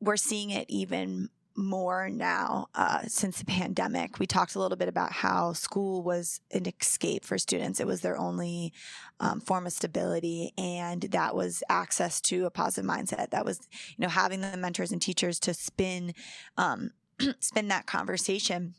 we're 0.00 0.16
seeing 0.16 0.50
it 0.50 0.66
even 0.68 1.28
more 1.56 2.08
now 2.08 2.68
uh, 2.74 3.02
since 3.06 3.38
the 3.38 3.44
pandemic. 3.44 4.18
We 4.18 4.26
talked 4.26 4.54
a 4.54 4.58
little 4.58 4.76
bit 4.76 4.88
about 4.88 5.12
how 5.12 5.52
school 5.52 6.02
was 6.02 6.40
an 6.52 6.66
escape 6.66 7.24
for 7.24 7.38
students. 7.38 7.80
It 7.80 7.86
was 7.86 8.00
their 8.00 8.16
only 8.16 8.72
um, 9.20 9.40
form 9.40 9.66
of 9.66 9.72
stability, 9.72 10.52
and 10.56 11.02
that 11.02 11.34
was 11.34 11.62
access 11.68 12.20
to 12.22 12.46
a 12.46 12.50
positive 12.50 12.88
mindset. 12.88 13.30
That 13.30 13.44
was, 13.44 13.60
you 13.96 14.02
know, 14.02 14.08
having 14.08 14.40
the 14.40 14.56
mentors 14.56 14.92
and 14.92 15.02
teachers 15.02 15.38
to 15.40 15.54
spin, 15.54 16.14
um, 16.56 16.92
spin 17.40 17.68
that 17.68 17.86
conversation 17.86 18.74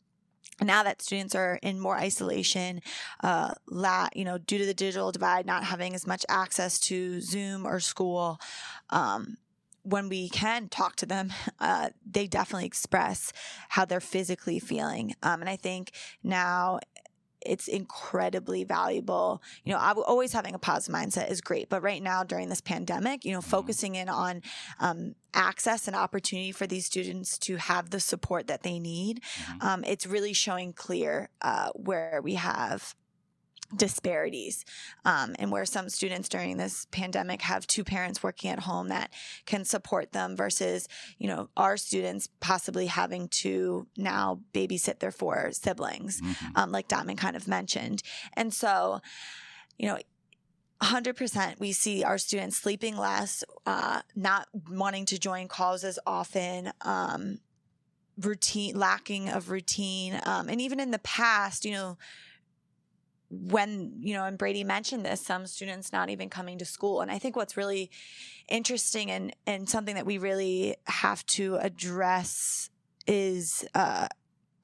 now 0.61 0.83
that 0.83 1.01
students 1.01 1.35
are 1.35 1.59
in 1.61 1.79
more 1.79 1.97
isolation, 1.97 2.81
uh, 3.23 3.53
la- 3.67 4.09
you 4.13 4.25
know, 4.25 4.37
due 4.37 4.57
to 4.57 4.65
the 4.65 4.73
digital 4.73 5.11
divide, 5.11 5.45
not 5.45 5.63
having 5.63 5.95
as 5.95 6.05
much 6.05 6.25
access 6.29 6.79
to 6.79 7.19
Zoom 7.21 7.65
or 7.65 7.79
school, 7.79 8.39
um, 8.89 9.37
when 9.83 10.09
we 10.09 10.29
can 10.29 10.69
talk 10.69 10.95
to 10.97 11.05
them, 11.05 11.33
uh, 11.59 11.89
they 12.09 12.27
definitely 12.27 12.67
express 12.67 13.33
how 13.69 13.85
they're 13.85 13.99
physically 13.99 14.59
feeling. 14.59 15.13
Um, 15.23 15.41
and 15.41 15.49
I 15.49 15.55
think 15.55 15.91
now 16.23 16.79
it's 17.45 17.67
incredibly 17.67 18.63
valuable. 18.63 19.41
You 19.63 19.73
know, 19.73 19.79
always 20.05 20.33
having 20.33 20.55
a 20.55 20.59
positive 20.59 20.95
mindset 20.95 21.31
is 21.31 21.41
great, 21.41 21.69
but 21.69 21.81
right 21.81 22.01
now 22.01 22.23
during 22.23 22.49
this 22.49 22.61
pandemic, 22.61 23.25
you 23.25 23.33
know, 23.33 23.39
mm-hmm. 23.39 23.49
focusing 23.49 23.95
in 23.95 24.09
on 24.09 24.41
um, 24.79 25.15
access 25.33 25.87
and 25.87 25.95
opportunity 25.95 26.51
for 26.51 26.67
these 26.67 26.85
students 26.85 27.37
to 27.39 27.55
have 27.57 27.89
the 27.89 27.99
support 27.99 28.47
that 28.47 28.63
they 28.63 28.79
need, 28.79 29.21
mm-hmm. 29.21 29.67
um, 29.67 29.83
it's 29.85 30.05
really 30.05 30.33
showing 30.33 30.73
clear 30.73 31.29
uh, 31.41 31.69
where 31.75 32.21
we 32.23 32.35
have 32.35 32.95
disparities 33.75 34.65
um, 35.05 35.35
and 35.39 35.51
where 35.51 35.65
some 35.65 35.89
students 35.89 36.29
during 36.29 36.57
this 36.57 36.87
pandemic 36.91 37.41
have 37.41 37.65
two 37.67 37.83
parents 37.83 38.21
working 38.21 38.49
at 38.49 38.59
home 38.59 38.89
that 38.89 39.11
can 39.45 39.63
support 39.65 40.11
them 40.11 40.35
versus 40.35 40.87
you 41.17 41.27
know 41.27 41.49
our 41.55 41.77
students 41.77 42.27
possibly 42.39 42.87
having 42.87 43.27
to 43.27 43.87
now 43.97 44.39
babysit 44.53 44.99
their 44.99 45.11
four 45.11 45.51
siblings 45.51 46.21
mm-hmm. 46.21 46.57
um, 46.57 46.71
like 46.71 46.87
Diamond 46.87 47.17
kind 47.17 47.35
of 47.35 47.47
mentioned 47.47 48.01
and 48.33 48.53
so 48.53 49.01
you 49.77 49.87
know 49.87 49.97
100% 50.81 51.59
we 51.59 51.71
see 51.71 52.03
our 52.03 52.17
students 52.17 52.57
sleeping 52.57 52.97
less 52.97 53.43
uh, 53.65 54.01
not 54.15 54.47
wanting 54.69 55.05
to 55.05 55.19
join 55.19 55.47
calls 55.47 55.83
as 55.83 55.99
often 56.07 56.71
um, 56.81 57.39
routine 58.19 58.75
lacking 58.75 59.29
of 59.29 59.49
routine 59.49 60.19
um, 60.25 60.49
and 60.49 60.59
even 60.59 60.79
in 60.79 60.91
the 60.91 60.99
past 60.99 61.65
you 61.65 61.71
know 61.71 61.97
when 63.31 63.93
you 63.99 64.13
know 64.13 64.25
and 64.25 64.37
brady 64.37 64.63
mentioned 64.63 65.05
this 65.05 65.21
some 65.21 65.47
students 65.47 65.93
not 65.93 66.09
even 66.09 66.29
coming 66.29 66.57
to 66.57 66.65
school. 66.65 67.01
And 67.01 67.09
i 67.09 67.17
think 67.17 67.35
what's 67.35 67.55
really 67.55 67.89
interesting 68.49 69.09
and 69.09 69.33
and 69.47 69.69
something 69.69 69.95
that 69.95 70.05
we 70.05 70.17
really 70.17 70.75
have 70.85 71.25
to 71.27 71.55
address 71.55 72.69
is 73.07 73.65
uh 73.73 74.07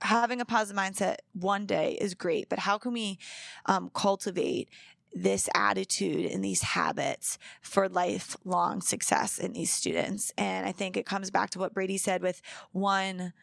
having 0.01 0.41
a 0.41 0.45
positive 0.45 0.77
mindset 0.79 1.17
one 1.33 1.65
day 1.65 1.97
is 1.99 2.13
great 2.13 2.49
but 2.49 2.59
how 2.59 2.77
can 2.77 2.93
we 2.93 3.17
um, 3.65 3.89
cultivate 3.93 4.69
this 5.11 5.49
attitude 5.55 6.25
and 6.25 6.43
these 6.43 6.61
habits 6.61 7.39
for 7.61 7.89
lifelong 7.89 8.81
success 8.81 9.39
in 9.39 9.53
these 9.53 9.71
students? 9.71 10.31
And 10.37 10.67
i 10.67 10.71
think 10.71 10.97
it 10.97 11.05
comes 11.05 11.31
back 11.31 11.49
to 11.51 11.59
what 11.59 11.73
brady 11.73 11.97
said 11.97 12.21
with 12.21 12.41
one 12.73 13.33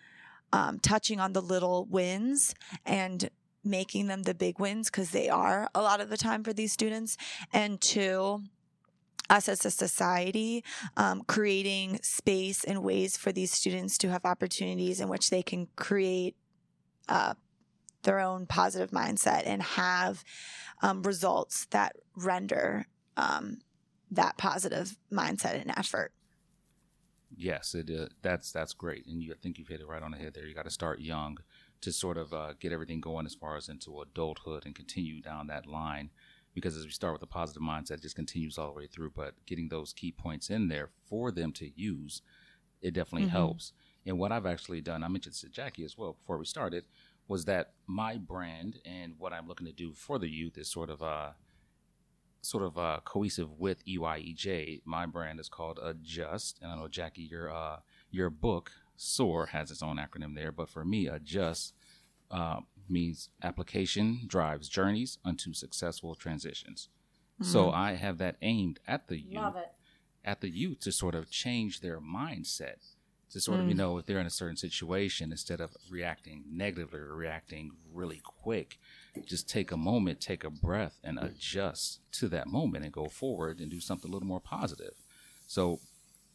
um, 0.52 0.78
touching 0.78 1.18
on 1.18 1.32
the 1.32 1.42
little 1.42 1.86
wins 1.86 2.54
and 2.86 3.28
making 3.64 4.06
them 4.06 4.22
the 4.22 4.34
big 4.34 4.58
wins 4.58 4.90
because 4.90 5.10
they 5.10 5.28
are 5.28 5.68
a 5.74 5.82
lot 5.82 6.00
of 6.00 6.10
the 6.10 6.16
time 6.16 6.44
for 6.44 6.52
these 6.52 6.72
students. 6.72 7.16
And 7.52 7.80
two, 7.80 8.42
us 9.30 9.48
as 9.48 9.64
a 9.64 9.70
society, 9.70 10.64
um, 10.96 11.22
creating 11.26 11.98
space 12.02 12.64
and 12.64 12.82
ways 12.82 13.16
for 13.16 13.32
these 13.32 13.52
students 13.52 13.96
to 13.98 14.10
have 14.10 14.24
opportunities 14.24 15.00
in 15.00 15.08
which 15.08 15.30
they 15.30 15.42
can 15.42 15.68
create 15.76 16.36
uh, 17.08 17.34
their 18.02 18.20
own 18.20 18.46
positive 18.46 18.90
mindset 18.90 19.42
and 19.46 19.62
have 19.62 20.24
um, 20.82 21.02
results 21.02 21.66
that 21.66 21.96
render 22.16 22.86
um, 23.16 23.58
that 24.10 24.36
positive 24.36 24.96
mindset 25.10 25.60
and 25.60 25.72
effort. 25.76 26.12
Yes, 27.36 27.74
it 27.74 27.90
uh, 27.90 28.06
that's 28.22 28.52
that's 28.52 28.74
great, 28.74 29.06
and 29.06 29.20
you, 29.20 29.32
I 29.32 29.36
think 29.42 29.58
you've 29.58 29.68
hit 29.68 29.80
it 29.80 29.88
right 29.88 30.02
on 30.02 30.12
the 30.12 30.18
head 30.18 30.34
there. 30.34 30.46
You 30.46 30.54
got 30.54 30.66
to 30.66 30.70
start 30.70 31.00
young 31.00 31.38
to 31.84 31.92
sort 31.92 32.16
of 32.16 32.32
uh, 32.32 32.54
get 32.58 32.72
everything 32.72 33.00
going 33.00 33.26
as 33.26 33.34
far 33.34 33.56
as 33.56 33.68
into 33.68 34.00
adulthood 34.00 34.64
and 34.66 34.74
continue 34.74 35.20
down 35.20 35.46
that 35.46 35.66
line. 35.66 36.10
Because 36.54 36.76
as 36.76 36.84
we 36.84 36.90
start 36.90 37.12
with 37.12 37.22
a 37.22 37.26
positive 37.26 37.62
mindset, 37.62 37.92
it 37.92 38.02
just 38.02 38.16
continues 38.16 38.58
all 38.58 38.68
the 38.68 38.78
way 38.78 38.86
through. 38.86 39.10
But 39.10 39.34
getting 39.44 39.68
those 39.68 39.92
key 39.92 40.12
points 40.12 40.50
in 40.50 40.68
there 40.68 40.90
for 41.08 41.30
them 41.30 41.52
to 41.52 41.70
use, 41.74 42.22
it 42.80 42.94
definitely 42.94 43.26
mm-hmm. 43.26 43.36
helps. 43.36 43.72
And 44.06 44.18
what 44.18 44.32
I've 44.32 44.46
actually 44.46 44.80
done, 44.80 45.02
I 45.02 45.08
mentioned 45.08 45.34
to 45.36 45.48
Jackie 45.48 45.84
as 45.84 45.98
well 45.98 46.12
before 46.12 46.38
we 46.38 46.44
started, 46.44 46.84
was 47.26 47.44
that 47.46 47.72
my 47.86 48.16
brand 48.18 48.78
and 48.84 49.14
what 49.18 49.32
I'm 49.32 49.48
looking 49.48 49.66
to 49.66 49.72
do 49.72 49.92
for 49.92 50.18
the 50.18 50.28
youth 50.28 50.58
is 50.58 50.70
sort 50.70 50.90
of 50.90 51.02
uh, 51.02 51.30
sort 52.42 52.62
of 52.62 52.78
uh, 52.78 53.00
cohesive 53.04 53.58
with 53.58 53.84
EYEJ. 53.86 54.82
My 54.84 55.06
brand 55.06 55.40
is 55.40 55.48
called 55.48 55.80
Adjust, 55.82 56.60
and 56.62 56.70
I 56.70 56.76
know 56.76 56.88
Jackie, 56.88 57.22
your 57.22 57.52
uh, 57.52 57.78
your 58.10 58.30
book 58.30 58.72
SOAR 58.96 59.46
has 59.46 59.70
its 59.70 59.82
own 59.82 59.96
acronym 59.96 60.34
there, 60.34 60.52
but 60.52 60.68
for 60.68 60.84
me, 60.84 61.06
adjust 61.06 61.74
uh, 62.30 62.60
means 62.88 63.30
application 63.42 64.22
drives 64.26 64.68
journeys 64.68 65.18
unto 65.24 65.52
successful 65.52 66.14
transitions. 66.14 66.88
Mm-hmm. 67.40 67.50
So 67.50 67.70
I 67.70 67.94
have 67.94 68.18
that 68.18 68.36
aimed 68.42 68.80
at 68.86 69.08
the 69.08 69.18
youth, 69.18 69.54
at 70.24 70.40
the 70.40 70.48
youth 70.48 70.80
to 70.80 70.92
sort 70.92 71.14
of 71.14 71.30
change 71.30 71.80
their 71.80 72.00
mindset, 72.00 72.94
to 73.30 73.40
sort 73.40 73.58
mm. 73.58 73.62
of 73.62 73.68
you 73.68 73.74
mm. 73.74 73.78
know 73.78 73.98
if 73.98 74.06
they're 74.06 74.20
in 74.20 74.26
a 74.26 74.30
certain 74.30 74.56
situation, 74.56 75.32
instead 75.32 75.60
of 75.60 75.76
reacting 75.90 76.44
negatively 76.48 77.00
or 77.00 77.14
reacting 77.14 77.72
really 77.92 78.20
quick, 78.22 78.78
just 79.26 79.48
take 79.48 79.72
a 79.72 79.76
moment, 79.76 80.20
take 80.20 80.44
a 80.44 80.50
breath, 80.50 80.98
and 81.02 81.18
adjust 81.18 82.00
to 82.12 82.28
that 82.28 82.46
moment 82.46 82.84
and 82.84 82.92
go 82.92 83.06
forward 83.06 83.58
and 83.60 83.70
do 83.70 83.80
something 83.80 84.10
a 84.10 84.12
little 84.12 84.28
more 84.28 84.40
positive. 84.40 84.94
So 85.46 85.80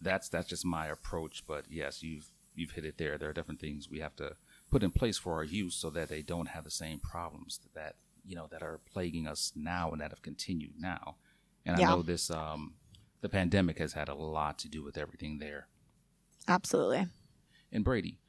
that's 0.02 0.28
that's 0.30 0.50
just 0.50 0.66
my 0.66 0.88
approach. 0.88 1.44
But 1.48 1.66
yes, 1.70 2.04
you've 2.04 2.30
you've 2.60 2.72
hit 2.72 2.86
it 2.86 2.98
there. 2.98 3.18
There 3.18 3.30
are 3.30 3.34
different 3.34 3.60
things 3.60 3.90
we 3.90 4.00
have 4.00 4.16
to 4.18 4.36
put 4.70 4.84
in 4.84 4.92
place 4.92 5.18
for 5.18 5.34
our 5.34 5.44
youth 5.44 5.74
so 5.74 5.90
that 5.92 6.10
they 6.10 6.22
don't 6.22 6.50
have 6.50 6.64
the 6.64 6.72
same 6.72 7.00
problems 7.00 7.60
that 7.74 7.96
you 8.26 8.36
know 8.36 8.48
that 8.52 8.62
are 8.62 8.80
plaguing 8.92 9.28
us 9.28 9.52
now 9.56 9.92
and 9.92 10.02
that 10.02 10.12
have 10.12 10.22
continued 10.22 10.74
now. 10.80 11.16
And 11.66 11.80
yeah. 11.80 11.88
I 11.88 11.96
know 11.96 12.02
this 12.02 12.30
um, 12.30 12.74
the 13.22 13.30
pandemic 13.30 13.80
has 13.80 13.94
had 13.94 14.10
a 14.10 14.14
lot 14.14 14.60
to 14.60 14.68
do 14.68 14.84
with 14.84 14.98
everything 14.98 15.40
there. 15.40 15.68
Absolutely. 16.48 17.08
And 17.72 17.84
Brady, 17.84 18.20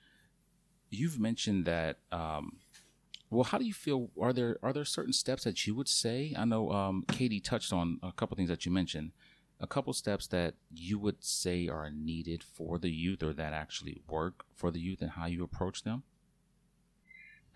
you've 0.91 1.19
mentioned 1.19 1.65
that. 1.67 1.99
Um, 2.13 2.59
well, 3.31 3.45
how 3.45 3.59
do 3.59 3.65
you 3.65 3.75
feel? 3.75 4.11
Are 4.21 4.33
there 4.33 4.59
are 4.63 4.73
there 4.73 4.85
certain 4.85 5.13
steps 5.13 5.45
that 5.45 5.67
you 5.67 5.75
would 5.75 5.89
say? 5.89 6.35
I 6.37 6.45
know 6.45 6.73
um, 6.73 7.05
Katie 7.09 7.41
touched 7.41 7.73
on 7.73 8.01
a 8.03 8.13
couple 8.13 8.37
things 8.37 8.49
that 8.49 8.67
you 8.67 8.73
mentioned 8.73 9.13
a 9.61 9.67
couple 9.67 9.93
steps 9.93 10.27
that 10.29 10.55
you 10.71 10.99
would 10.99 11.23
say 11.23 11.69
are 11.69 11.91
needed 11.91 12.43
for 12.43 12.79
the 12.79 12.91
youth 12.91 13.23
or 13.23 13.33
that 13.35 13.53
actually 13.53 14.01
work 14.09 14.45
for 14.55 14.71
the 14.71 14.81
youth 14.81 15.03
and 15.03 15.11
how 15.11 15.27
you 15.27 15.45
approach 15.45 15.83
them? 15.83 16.03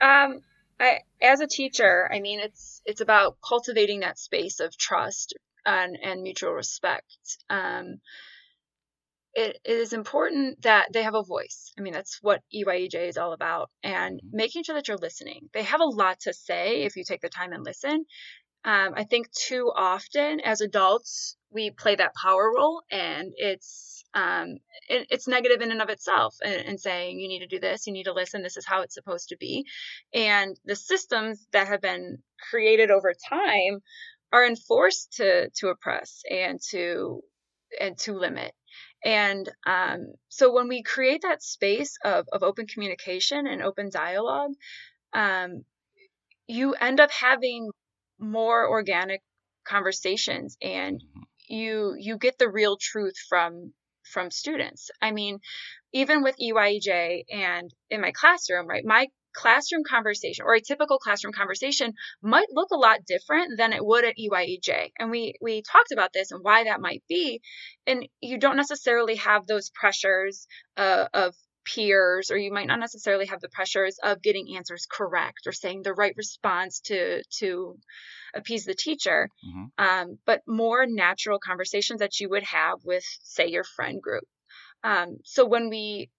Um, 0.00 0.40
I, 0.78 1.00
as 1.22 1.40
a 1.40 1.46
teacher, 1.46 2.10
I 2.12 2.20
mean, 2.20 2.40
it's 2.40 2.82
it's 2.84 3.00
about 3.00 3.38
cultivating 3.46 4.00
that 4.00 4.18
space 4.18 4.60
of 4.60 4.76
trust 4.76 5.34
and, 5.64 5.96
and 6.02 6.22
mutual 6.22 6.52
respect. 6.52 7.38
Um, 7.48 8.00
it, 9.34 9.58
it 9.64 9.72
is 9.72 9.92
important 9.92 10.62
that 10.62 10.92
they 10.92 11.02
have 11.02 11.14
a 11.14 11.22
voice. 11.22 11.72
I 11.78 11.82
mean, 11.82 11.92
that's 11.92 12.18
what 12.22 12.42
EYEJ 12.54 13.08
is 13.08 13.16
all 13.16 13.32
about, 13.32 13.70
and 13.82 14.18
mm-hmm. 14.18 14.36
making 14.36 14.64
sure 14.64 14.74
that 14.74 14.88
you're 14.88 14.96
listening. 14.96 15.48
They 15.52 15.62
have 15.62 15.80
a 15.80 15.84
lot 15.84 16.20
to 16.20 16.32
say 16.32 16.82
if 16.82 16.96
you 16.96 17.04
take 17.04 17.20
the 17.20 17.28
time 17.28 17.52
and 17.52 17.64
listen. 17.64 18.04
Um, 18.66 18.94
I 18.96 19.04
think 19.04 19.30
too 19.30 19.70
often 19.74 20.40
as 20.40 20.62
adults 20.62 21.36
we 21.54 21.70
play 21.70 21.94
that 21.96 22.14
power 22.14 22.52
role, 22.54 22.82
and 22.90 23.32
it's 23.36 24.04
um, 24.14 24.58
it, 24.88 25.06
it's 25.10 25.28
negative 25.28 25.60
in 25.60 25.72
and 25.72 25.82
of 25.82 25.88
itself, 25.88 26.36
and, 26.44 26.78
saying 26.78 27.18
you 27.18 27.28
need 27.28 27.40
to 27.40 27.46
do 27.46 27.58
this, 27.58 27.86
you 27.86 27.92
need 27.92 28.04
to 28.04 28.12
listen, 28.12 28.42
this 28.42 28.56
is 28.56 28.66
how 28.66 28.82
it's 28.82 28.94
supposed 28.94 29.30
to 29.30 29.36
be, 29.36 29.64
and 30.12 30.58
the 30.64 30.76
systems 30.76 31.46
that 31.52 31.68
have 31.68 31.80
been 31.80 32.18
created 32.50 32.90
over 32.90 33.12
time 33.28 33.80
are 34.32 34.46
enforced 34.46 35.14
to 35.14 35.50
to 35.50 35.68
oppress 35.68 36.22
and 36.30 36.60
to 36.70 37.22
and 37.80 37.98
to 37.98 38.12
limit 38.12 38.52
and 39.04 39.48
um, 39.66 40.14
so 40.28 40.52
when 40.52 40.68
we 40.68 40.82
create 40.82 41.22
that 41.22 41.42
space 41.42 41.96
of, 42.04 42.26
of 42.32 42.42
open 42.42 42.66
communication 42.66 43.46
and 43.46 43.62
open 43.62 43.90
dialogue, 43.90 44.52
um, 45.12 45.64
you 46.46 46.72
end 46.74 47.00
up 47.00 47.10
having 47.10 47.70
more 48.18 48.68
organic 48.68 49.22
conversations 49.66 50.56
and 50.62 50.96
mm-hmm. 50.96 51.22
You 51.48 51.94
you 51.98 52.18
get 52.18 52.38
the 52.38 52.50
real 52.50 52.76
truth 52.80 53.14
from 53.28 53.72
from 54.04 54.30
students. 54.30 54.90
I 55.00 55.12
mean, 55.12 55.38
even 55.92 56.22
with 56.22 56.36
EYEJ 56.38 57.24
and 57.30 57.70
in 57.90 58.00
my 58.00 58.12
classroom, 58.12 58.66
right? 58.66 58.84
My 58.84 59.08
classroom 59.34 59.82
conversation 59.88 60.44
or 60.46 60.54
a 60.54 60.60
typical 60.60 60.98
classroom 60.98 61.32
conversation 61.32 61.92
might 62.22 62.46
look 62.50 62.70
a 62.70 62.76
lot 62.76 63.04
different 63.04 63.58
than 63.58 63.72
it 63.72 63.84
would 63.84 64.04
at 64.04 64.16
EYEJ. 64.16 64.92
And 64.98 65.10
we 65.10 65.34
we 65.40 65.62
talked 65.62 65.92
about 65.92 66.12
this 66.12 66.30
and 66.30 66.42
why 66.42 66.64
that 66.64 66.80
might 66.80 67.02
be. 67.08 67.40
And 67.86 68.06
you 68.20 68.38
don't 68.38 68.56
necessarily 68.56 69.16
have 69.16 69.46
those 69.46 69.70
pressures 69.70 70.46
uh, 70.76 71.08
of 71.12 71.34
peers 71.64 72.30
or 72.30 72.36
you 72.36 72.52
might 72.52 72.66
not 72.66 72.78
necessarily 72.80 73.26
have 73.26 73.40
the 73.40 73.48
pressures 73.48 73.98
of 74.02 74.22
getting 74.22 74.56
answers 74.56 74.86
correct 74.90 75.46
or 75.46 75.52
saying 75.52 75.82
the 75.82 75.94
right 75.94 76.14
response 76.16 76.80
to 76.80 77.22
to 77.30 77.76
appease 78.34 78.64
the 78.64 78.74
teacher 78.74 79.28
mm-hmm. 79.46 79.84
um, 79.84 80.18
but 80.26 80.42
more 80.46 80.86
natural 80.86 81.38
conversations 81.38 82.00
that 82.00 82.20
you 82.20 82.28
would 82.28 82.42
have 82.42 82.78
with 82.84 83.04
say 83.22 83.48
your 83.48 83.64
friend 83.64 84.02
group 84.02 84.24
um, 84.82 85.16
so 85.24 85.46
when 85.46 85.68
we 85.70 86.10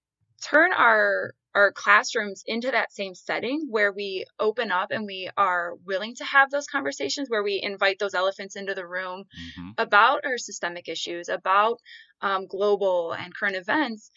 turn 0.41 0.71
our 0.73 1.33
our 1.55 1.71
classrooms 1.71 2.43
into 2.45 2.69
that 2.69 2.91
same 2.91 3.15
setting 3.15 3.67
where 3.69 3.93
we 3.93 4.25
open 4.39 4.71
up 4.71 4.91
and 4.91 5.05
we 5.05 5.29
are 5.37 5.75
willing 5.85 6.13
to 6.13 6.25
have 6.25 6.51
those 6.51 6.67
conversations 6.67 7.29
where 7.29 7.43
we 7.43 7.61
invite 7.63 7.97
those 7.97 8.13
elephants 8.13 8.57
into 8.57 8.73
the 8.73 8.85
room 8.85 9.23
mm-hmm. 9.23 9.69
about 9.77 10.25
our 10.25 10.37
systemic 10.37 10.89
issues 10.89 11.29
about 11.29 11.79
um, 12.21 12.45
global 12.47 13.13
and 13.13 13.33
current 13.33 13.55
events 13.55 14.11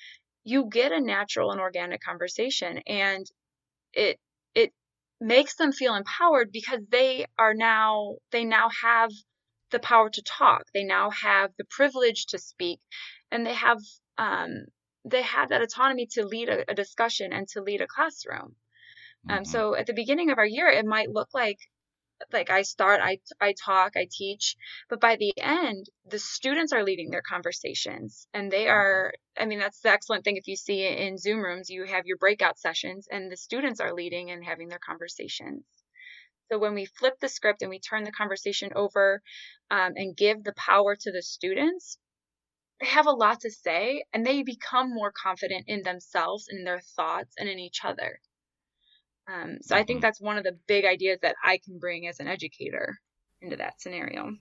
you 0.49 0.69
get 0.71 0.93
a 0.93 1.01
natural 1.01 1.51
and 1.51 1.61
organic 1.61 2.01
conversation 2.01 2.79
and 2.87 3.27
it 3.93 4.19
it 4.55 4.73
makes 5.21 5.57
them 5.57 5.73
feel 5.73 5.95
empowered 5.95 6.51
because 6.53 6.81
they 6.91 7.27
are 7.39 7.55
now 7.55 8.17
they 8.33 8.45
now 8.45 8.69
have 8.83 9.11
the 9.71 9.79
power 9.79 10.09
to 10.09 10.23
talk 10.23 10.63
they 10.73 10.85
now 10.85 11.11
have 11.11 11.51
the 11.59 11.65
privilege 11.71 12.27
to 12.27 12.39
speak 12.39 12.81
and 13.31 13.45
they 13.45 13.55
have 13.55 13.79
um, 14.17 14.65
they 15.05 15.23
have 15.23 15.51
that 15.51 15.63
autonomy 15.63 16.07
to 16.13 16.27
lead 16.27 16.49
a, 16.49 16.71
a 16.71 16.75
discussion 16.75 17.33
and 17.33 17.49
to 17.49 17.63
lead 17.63 17.81
a 17.81 17.87
classroom. 17.87 18.57
Um, 19.29 19.39
mm-hmm. 19.39 19.45
So 19.45 19.75
at 19.75 19.87
the 19.87 19.95
beginning 19.95 20.31
of 20.31 20.39
our 20.39 20.47
year, 20.47 20.69
it 20.69 20.85
might 20.85 21.11
look 21.11 21.29
like 21.35 21.59
like 22.33 22.51
I 22.51 22.63
start, 22.63 23.01
I 23.03 23.21
I 23.41 23.55
talk, 23.65 23.97
I 23.97 24.09
teach, 24.11 24.57
but 24.89 25.01
by 25.01 25.17
the 25.17 25.33
end, 25.39 25.87
the 26.07 26.19
students 26.19 26.73
are 26.73 26.83
leading 26.83 27.11
their 27.11 27.23
conversations, 27.23 28.27
and 28.33 28.51
they 28.51 28.65
mm-hmm. 28.65 28.73
are. 28.73 29.15
I 29.39 29.47
mean, 29.47 29.59
that's 29.59 29.81
the 29.81 29.91
excellent 29.91 30.25
thing. 30.25 30.37
If 30.37 30.49
you 30.49 30.57
see 30.57 30.87
in 30.87 31.19
Zoom 31.19 31.41
rooms, 31.41 31.71
you 31.71 31.85
have 31.85 32.07
your 32.07 32.17
breakout 32.17 32.59
sessions, 32.59 33.07
and 33.11 33.31
the 33.31 33.37
students 33.37 33.81
are 33.81 33.95
leading 33.95 34.31
and 34.31 34.45
having 34.45 34.69
their 34.69 34.81
conversations. 34.85 35.65
So 36.51 36.59
when 36.59 36.75
we 36.75 36.87
flip 36.87 37.19
the 37.21 37.29
script 37.29 37.61
and 37.63 37.69
we 37.69 37.79
turn 37.79 38.05
the 38.05 38.13
conversation 38.13 38.71
over 38.75 39.23
um, 39.71 39.93
and 39.97 40.17
give 40.17 40.43
the 40.43 40.55
power 40.55 40.97
to 40.97 41.13
the 41.13 41.23
students, 41.23 41.99
they 42.81 42.87
have 42.87 43.07
a 43.07 43.13
lot 43.13 43.41
to 43.41 43.51
say 43.51 44.05
and 44.13 44.25
they 44.25 44.43
become 44.43 44.95
more 44.95 45.13
confident 45.13 45.65
in 45.67 45.83
themselves 45.83 46.47
and 46.49 46.61
in 46.61 46.65
their 46.65 46.81
thoughts 46.81 47.35
and 47.39 47.49
in 47.49 47.59
each 47.59 47.85
other. 47.85 48.21
Um, 49.29 49.59
so 49.61 49.77
I 49.77 49.85
think 49.85 49.99
mm-hmm. 49.99 50.03
that's 50.03 50.21
one 50.21 50.39
of 50.39 50.45
the 50.45 50.57
big 50.67 50.85
ideas 50.85 51.19
that 51.23 51.37
I 51.45 51.59
can 51.59 51.79
bring 51.79 52.07
as 52.07 52.19
an 52.19 52.29
educator 52.29 52.99
into 53.43 53.57
that 53.57 53.81
scenario. 53.81 54.35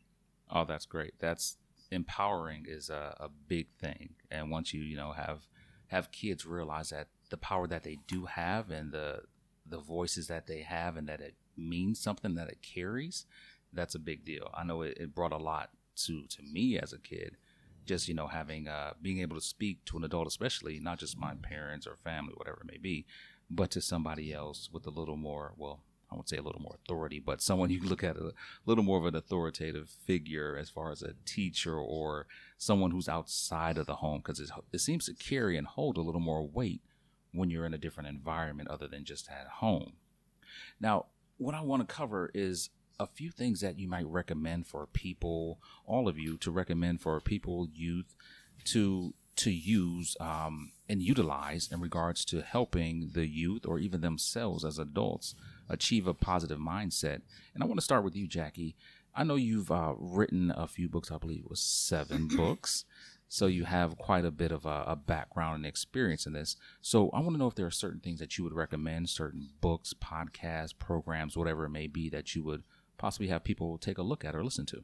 Oh, 0.50 0.64
that's 0.64 0.86
great. 0.86 1.14
That's 1.20 1.58
empowering 1.92 2.66
is 2.68 2.90
a, 2.90 3.16
a 3.20 3.30
big 3.48 3.68
thing. 3.80 4.16
And 4.32 4.50
once 4.50 4.74
you, 4.74 4.82
you 4.82 4.96
know, 4.96 5.12
have 5.12 5.48
have 5.88 6.12
kids 6.12 6.46
realize 6.46 6.90
that 6.90 7.08
the 7.30 7.38
power 7.38 7.68
that 7.68 7.84
they 7.84 7.98
do 8.08 8.26
have 8.26 8.72
and 8.72 8.92
the 8.92 9.22
the 9.66 9.80
voices 9.80 10.28
that 10.28 10.48
they 10.48 10.62
have 10.62 10.96
and 10.96 11.08
that 11.10 11.20
it 11.20 11.36
means 11.58 12.00
something 12.00 12.36
that 12.36 12.50
it 12.50 12.62
carries, 12.62 13.26
that's 13.74 13.96
a 13.96 14.00
big 14.00 14.24
deal. 14.24 14.50
I 14.54 14.64
know 14.64 14.82
it, 14.84 14.98
it 14.98 15.14
brought 15.14 15.34
a 15.34 15.38
lot 15.38 15.72
to 15.98 16.26
to 16.28 16.42
me 16.44 16.80
as 16.80 16.94
a 16.94 17.00
kid 17.00 17.36
just 17.88 18.08
you 18.08 18.14
know 18.14 18.28
having 18.28 18.68
uh, 18.68 18.94
being 19.02 19.20
able 19.20 19.36
to 19.36 19.42
speak 19.42 19.84
to 19.86 19.98
an 19.98 20.04
adult, 20.04 20.28
especially 20.28 20.80
not 20.80 21.00
just 21.00 21.18
my 21.18 21.34
parents 21.36 21.88
or 21.88 21.96
family, 21.96 22.34
whatever 22.36 22.60
it 22.62 22.72
may 22.72 22.78
be, 22.78 23.06
but 23.50 23.72
to 23.72 23.82
somebody 23.82 24.34
else 24.34 24.70
with 24.72 24.86
a 24.86 24.92
little 24.92 25.18
more 25.18 25.54
well. 25.58 25.82
I 26.10 26.16
would 26.16 26.30
say 26.30 26.38
a 26.38 26.42
little 26.42 26.62
more 26.62 26.78
authority, 26.86 27.20
but 27.20 27.42
someone 27.42 27.70
you 27.70 27.82
look 27.82 28.02
at 28.02 28.16
a 28.16 28.32
little 28.66 28.84
more 28.84 28.98
of 28.98 29.06
an 29.06 29.16
authoritative 29.16 29.90
figure 29.90 30.58
as 30.58 30.70
far 30.70 30.90
as 30.90 31.02
a 31.02 31.16
teacher 31.26 31.78
or 31.78 32.28
someone 32.58 32.92
who's 32.92 33.10
outside 33.10 33.78
of 33.78 33.88
the 33.88 33.96
home, 33.96 34.20
because 34.20 34.40
it, 34.40 34.50
it 34.72 34.80
seems 34.80 35.06
to 35.06 35.14
carry 35.14 35.58
and 35.58 35.68
hold 35.68 35.98
a 35.98 36.02
little 36.02 36.22
more 36.22 36.48
weight 36.48 36.82
when 37.34 37.50
you're 37.50 37.66
in 37.66 37.74
a 37.74 37.78
different 37.78 38.08
environment 38.08 38.70
other 38.70 38.88
than 38.88 39.04
just 39.04 39.30
at 39.30 39.48
home. 39.56 39.94
Now, 40.80 41.08
what 41.38 41.56
I 41.56 41.62
want 41.62 41.88
to 41.88 41.94
cover 41.94 42.32
is 42.34 42.70
a 43.00 43.08
few 43.08 43.30
things 43.30 43.60
that 43.62 43.78
you 43.78 43.88
might 43.88 44.08
recommend 44.08 44.66
for 44.68 44.88
people, 44.88 45.60
all 45.86 46.08
of 46.08 46.18
you, 46.18 46.38
to 46.38 46.52
recommend 46.52 47.02
for 47.02 47.20
people, 47.20 47.68
youth, 47.74 48.16
to 48.66 49.14
to 49.36 49.52
use 49.52 50.18
um, 50.20 50.72
and 50.90 51.02
utilize 51.02 51.70
in 51.72 51.82
regards 51.82 52.24
to 52.26 52.42
helping 52.42 53.12
the 53.14 53.28
youth 53.28 53.66
or 53.66 53.80
even 53.80 54.02
themselves 54.02 54.64
as 54.64 54.80
adults 54.80 55.36
achieve 55.70 56.08
a 56.08 56.14
positive 56.14 56.60
mindset. 56.60 57.22
And 57.54 57.62
I 57.62 57.66
want 57.66 57.80
to 57.80 57.84
start 57.84 58.04
with 58.04 58.16
you, 58.16 58.28
Jackie. 58.28 58.76
I 59.14 59.24
know 59.24 59.36
you've 59.36 59.72
uh, 59.72 59.94
written 59.98 60.54
a 60.56 60.68
few 60.68 60.88
books. 60.88 61.12
I 61.12 61.18
believe 61.18 61.40
it 61.40 61.50
was 61.50 61.60
seven 61.60 62.28
books. 62.36 62.86
So 63.30 63.48
you 63.48 63.66
have 63.66 63.98
quite 63.98 64.24
a 64.24 64.32
bit 64.32 64.52
of 64.52 64.66
a, 64.66 64.86
a, 64.88 64.96
background 64.96 65.58
and 65.58 65.66
experience 65.66 66.26
in 66.26 66.32
this. 66.32 66.56
So 66.82 67.10
I 67.10 67.20
want 67.20 67.34
to 67.34 67.38
know 67.38 67.48
if 67.48 67.56
there 67.56 67.66
are 67.66 67.72
certain 67.72 68.00
things 68.00 68.20
that 68.20 68.38
you 68.38 68.46
would 68.46 68.54
recommend, 68.54 69.10
certain 69.10 69.50
books, 69.60 69.94
podcasts, 69.94 70.78
programs, 70.78 71.36
whatever 71.36 71.66
it 71.66 71.72
may 71.72 71.88
be 71.88 72.10
that 72.10 72.36
you 72.36 72.44
would 72.44 72.64
possibly 72.98 73.28
have 73.28 73.44
people 73.44 73.78
take 73.78 73.98
a 73.98 74.04
look 74.04 74.24
at 74.24 74.34
or 74.34 74.46
listen 74.46 74.66
to. 74.68 74.84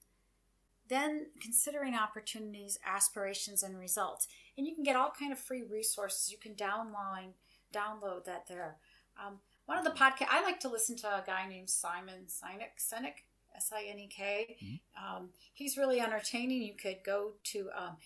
then 0.89 1.27
considering 1.41 1.95
opportunities, 1.95 2.77
aspirations, 2.85 3.63
and 3.63 3.77
results. 3.77 4.27
And 4.57 4.67
you 4.67 4.75
can 4.75 4.83
get 4.83 4.95
all 4.95 5.11
kind 5.17 5.31
of 5.31 5.39
free 5.39 5.63
resources. 5.63 6.31
You 6.31 6.37
can 6.37 6.55
download 6.55 7.33
download 7.73 8.25
that 8.25 8.47
there. 8.47 8.77
Um, 9.23 9.39
one 9.65 9.77
of 9.77 9.83
the 9.83 9.91
podcast 9.91 10.27
I 10.29 10.43
like 10.43 10.59
to 10.61 10.69
listen 10.69 10.95
to 10.97 11.07
a 11.07 11.23
guy 11.25 11.47
named 11.47 11.69
Simon 11.69 12.25
Sinek. 12.27 12.79
Sinek. 12.79 13.23
S 13.55 13.71
I 13.73 13.83
N 13.83 13.99
E 13.99 14.07
K. 14.07 14.57
Um, 14.97 15.29
he's 15.53 15.77
really 15.77 15.99
entertaining. 15.99 16.63
You 16.63 16.73
could 16.73 16.97
go 17.05 17.33
to 17.45 17.69
um, 17.75 17.97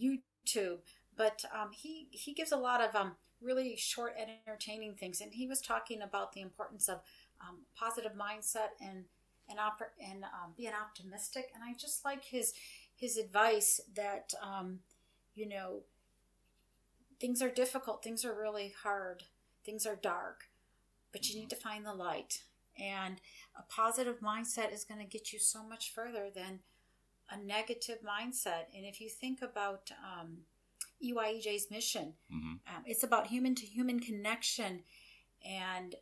YouTube, 0.00 0.78
but 1.16 1.44
um, 1.54 1.70
he 1.72 2.08
he 2.10 2.32
gives 2.32 2.52
a 2.52 2.56
lot 2.56 2.80
of 2.80 2.94
um, 2.94 3.12
really 3.40 3.76
short 3.76 4.14
and 4.18 4.30
entertaining 4.46 4.94
things. 4.94 5.20
And 5.20 5.34
he 5.34 5.46
was 5.46 5.60
talking 5.60 6.02
about 6.02 6.32
the 6.32 6.40
importance 6.40 6.88
of 6.88 7.00
um, 7.40 7.58
positive 7.76 8.12
mindset 8.12 8.70
and 8.80 9.04
and 9.48 9.58
oper- 9.58 9.94
and 10.04 10.24
um, 10.24 10.52
being 10.56 10.72
optimistic. 10.74 11.50
And 11.54 11.62
I 11.62 11.74
just 11.74 12.04
like 12.04 12.24
his 12.24 12.52
his 12.96 13.16
advice 13.16 13.80
that 13.94 14.34
um, 14.42 14.80
you 15.34 15.48
know 15.48 15.82
things 17.20 17.42
are 17.42 17.50
difficult, 17.50 18.02
things 18.02 18.24
are 18.24 18.34
really 18.34 18.74
hard, 18.82 19.24
things 19.64 19.86
are 19.86 19.96
dark, 19.96 20.44
but 21.12 21.28
you 21.28 21.40
need 21.40 21.50
to 21.50 21.56
find 21.56 21.84
the 21.84 21.94
light. 21.94 22.42
And 22.78 23.20
a 23.58 23.62
positive 23.62 24.20
mindset 24.20 24.72
is 24.72 24.84
going 24.84 25.00
to 25.00 25.06
get 25.06 25.32
you 25.32 25.38
so 25.38 25.62
much 25.66 25.92
further 25.92 26.28
than 26.34 26.60
a 27.30 27.36
negative 27.36 27.98
mindset. 28.06 28.66
And 28.74 28.84
if 28.86 29.00
you 29.00 29.08
think 29.08 29.42
about 29.42 29.90
um, 30.02 30.38
EYEJ's 31.04 31.70
mission, 31.70 32.14
Mm-hmm. 32.32 32.76
um, 32.76 32.82
it's 32.86 33.02
about 33.02 33.26
human 33.28 33.54
to 33.56 33.66
human 33.66 34.00
connection, 34.00 34.82
and 35.44 35.94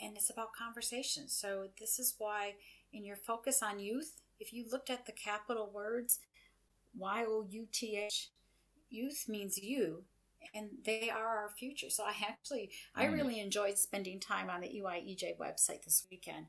and 0.00 0.16
it's 0.16 0.30
about 0.30 0.52
conversation. 0.52 1.28
So 1.28 1.68
this 1.78 1.98
is 1.98 2.14
why, 2.18 2.54
in 2.92 3.04
your 3.04 3.16
focus 3.16 3.62
on 3.62 3.80
youth, 3.80 4.20
if 4.38 4.52
you 4.52 4.64
looked 4.70 4.90
at 4.90 5.06
the 5.06 5.12
capital 5.12 5.70
words, 5.72 6.20
Y 6.96 7.24
O 7.26 7.46
U 7.48 7.66
T 7.72 7.96
H, 7.96 8.30
youth 8.90 9.24
means 9.28 9.58
you, 9.58 10.04
and 10.54 10.70
they 10.84 11.10
are 11.10 11.26
our 11.38 11.50
future. 11.50 11.90
So 11.90 12.04
I 12.04 12.14
actually, 12.26 12.70
I 12.94 13.06
Mm. 13.06 13.12
really 13.12 13.40
enjoyed 13.40 13.78
spending 13.78 14.20
time 14.20 14.50
on 14.50 14.60
the 14.60 14.68
EYEJ 14.68 15.36
website 15.38 15.84
this 15.84 16.06
weekend, 16.10 16.46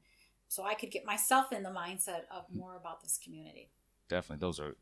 so 0.48 0.64
I 0.64 0.74
could 0.76 0.92
get 0.92 1.06
myself 1.06 1.52
in 1.52 1.64
the 1.64 1.70
mindset 1.70 2.26
of 2.32 2.50
more 2.50 2.76
about 2.76 3.02
this 3.02 3.18
community. 3.18 3.72
Definitely, 4.08 4.42
those 4.42 4.60
are 4.60 4.76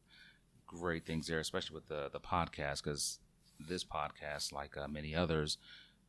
great 0.66 1.06
things 1.06 1.28
there, 1.28 1.40
especially 1.40 1.74
with 1.76 1.88
the 1.88 2.10
the 2.10 2.20
podcast. 2.20 2.84
Because 2.84 3.20
this 3.60 3.84
podcast, 3.84 4.52
like 4.54 4.78
uh, 4.78 4.88
many 4.88 5.16
others, 5.16 5.58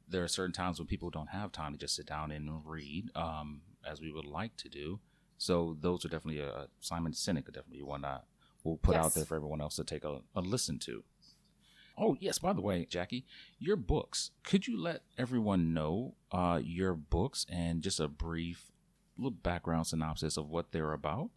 there 0.07 0.23
are 0.23 0.29
certain 0.29 0.53
times 0.53 0.79
when 0.79 0.87
people 0.87 1.11
don't 1.11 1.29
have 1.31 1.51
time 1.53 1.73
to 1.73 1.79
just 1.79 1.97
sit 1.97 2.07
down 2.07 2.31
and 2.31 2.65
read, 2.65 3.11
um, 3.15 3.63
as 3.87 4.01
we 4.01 4.13
would 4.13 4.27
like 4.27 4.57
to 4.59 4.69
do. 4.69 5.01
So 5.39 5.77
those 5.81 6.05
are 6.05 6.09
definitely 6.09 6.41
a 6.41 6.69
Simon 6.81 7.13
Sinek, 7.13 7.47
definitely 7.47 7.83
one 7.83 8.03
that 8.03 8.25
we'll 8.65 8.77
put 8.77 8.97
out 8.97 9.15
there 9.15 9.25
for 9.25 9.37
everyone 9.37 9.61
else 9.61 9.77
to 9.77 9.85
take 9.85 10.05
a, 10.05 10.21
a 10.35 10.41
listen 10.41 10.79
to. 10.81 11.05
Oh 11.99 12.17
yes, 12.21 12.39
by 12.39 12.53
the 12.53 12.61
way, 12.61 12.87
Jackie, 12.89 13.27
your 13.59 13.77
books. 13.77 14.31
Could 14.45 14.69
you 14.69 14.81
let 14.81 15.03
everyone 15.19 15.75
know 15.75 16.15
uh, 16.31 16.61
your 16.63 16.95
books 16.95 17.45
and 17.49 17.83
just 17.83 17.99
a 17.99 18.07
brief 18.07 18.71
little 19.17 19.33
background 19.33 19.89
synopsis 19.89 20.37
of 20.37 20.49
what 20.49 20.71
they're 20.71 20.93
about? 20.93 21.31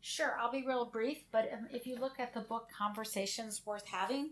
Sure, 0.00 0.36
I'll 0.40 0.50
be 0.50 0.64
real 0.66 0.86
brief, 0.86 1.18
but 1.30 1.50
um, 1.52 1.66
if 1.70 1.86
you 1.86 1.96
look 1.96 2.18
at 2.18 2.32
the 2.32 2.40
book 2.40 2.68
Conversations 2.76 3.62
Worth 3.66 3.86
Having, 3.88 4.30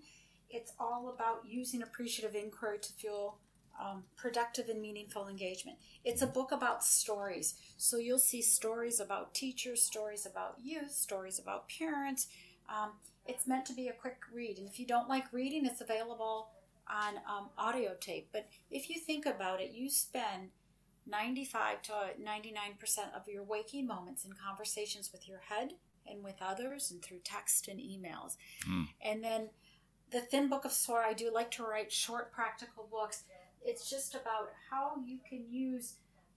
it's 0.49 0.73
all 0.79 1.13
about 1.15 1.43
using 1.47 1.83
appreciative 1.83 2.35
inquiry 2.35 2.79
to 2.79 2.93
fuel 2.95 3.39
um, 3.79 4.05
productive 4.17 4.69
and 4.69 4.81
meaningful 4.81 5.29
engagement. 5.29 5.77
It's 6.05 6.23
a 6.23 6.27
book 6.27 6.53
about 6.53 6.83
stories. 6.83 7.55
So 7.77 7.99
you'll 7.99 8.19
see 8.19 8.41
stories 8.41 9.01
about 9.01 9.35
teachers, 9.35 9.83
stories 9.83 10.25
about 10.25 10.55
youth, 10.63 10.93
stories 10.93 11.39
about 11.39 11.69
parents. 11.69 12.29
Um, 12.71 12.93
it's 13.29 13.47
meant 13.47 13.67
to 13.67 13.73
be 13.73 13.89
a 13.89 13.93
quick 13.93 14.19
read. 14.33 14.59
And 14.59 14.69
if 14.69 14.79
you 14.79 14.87
don't 14.87 15.09
like 15.09 15.33
reading, 15.33 15.67
it's 15.67 15.81
available 15.81 16.49
on 16.89 17.17
um, 17.29 17.49
audio 17.59 17.95
tape. 17.99 18.29
But 18.33 18.49
if 18.71 18.89
you 18.89 19.01
think 19.01 19.27
about 19.27 19.61
it, 19.61 19.73
you 19.73 19.89
spend 19.89 20.51
95 21.07 21.83
to 21.83 21.93
99% 21.93 23.15
of 23.15 23.29
your 23.29 23.43
waking 23.43 23.87
moments 23.87 24.25
in 24.25 24.33
conversations 24.33 25.11
with 25.13 25.29
your 25.29 25.41
head 25.49 25.75
and 26.07 26.23
with 26.23 26.37
others 26.41 26.91
and 26.91 27.03
through 27.03 27.21
text 27.25 27.69
and 27.69 27.81
emails. 27.81 28.37
Mm. 28.69 28.89
And 29.05 29.25
then 29.25 29.49
the 30.11 30.21
Thin 30.21 30.49
Book 30.49 30.65
of 30.65 30.73
Soar, 30.73 31.03
I 31.03 31.13
do 31.13 31.33
like 31.33 31.51
to 31.53 31.65
write 31.65 31.93
short, 31.93 32.33
practical 32.33 32.89
books. 32.91 33.25
It's 33.65 33.89
just 33.91 34.15
about 34.15 34.51
how 34.71 34.93
you 35.05 35.19
can 35.29 35.45
use 35.51 35.95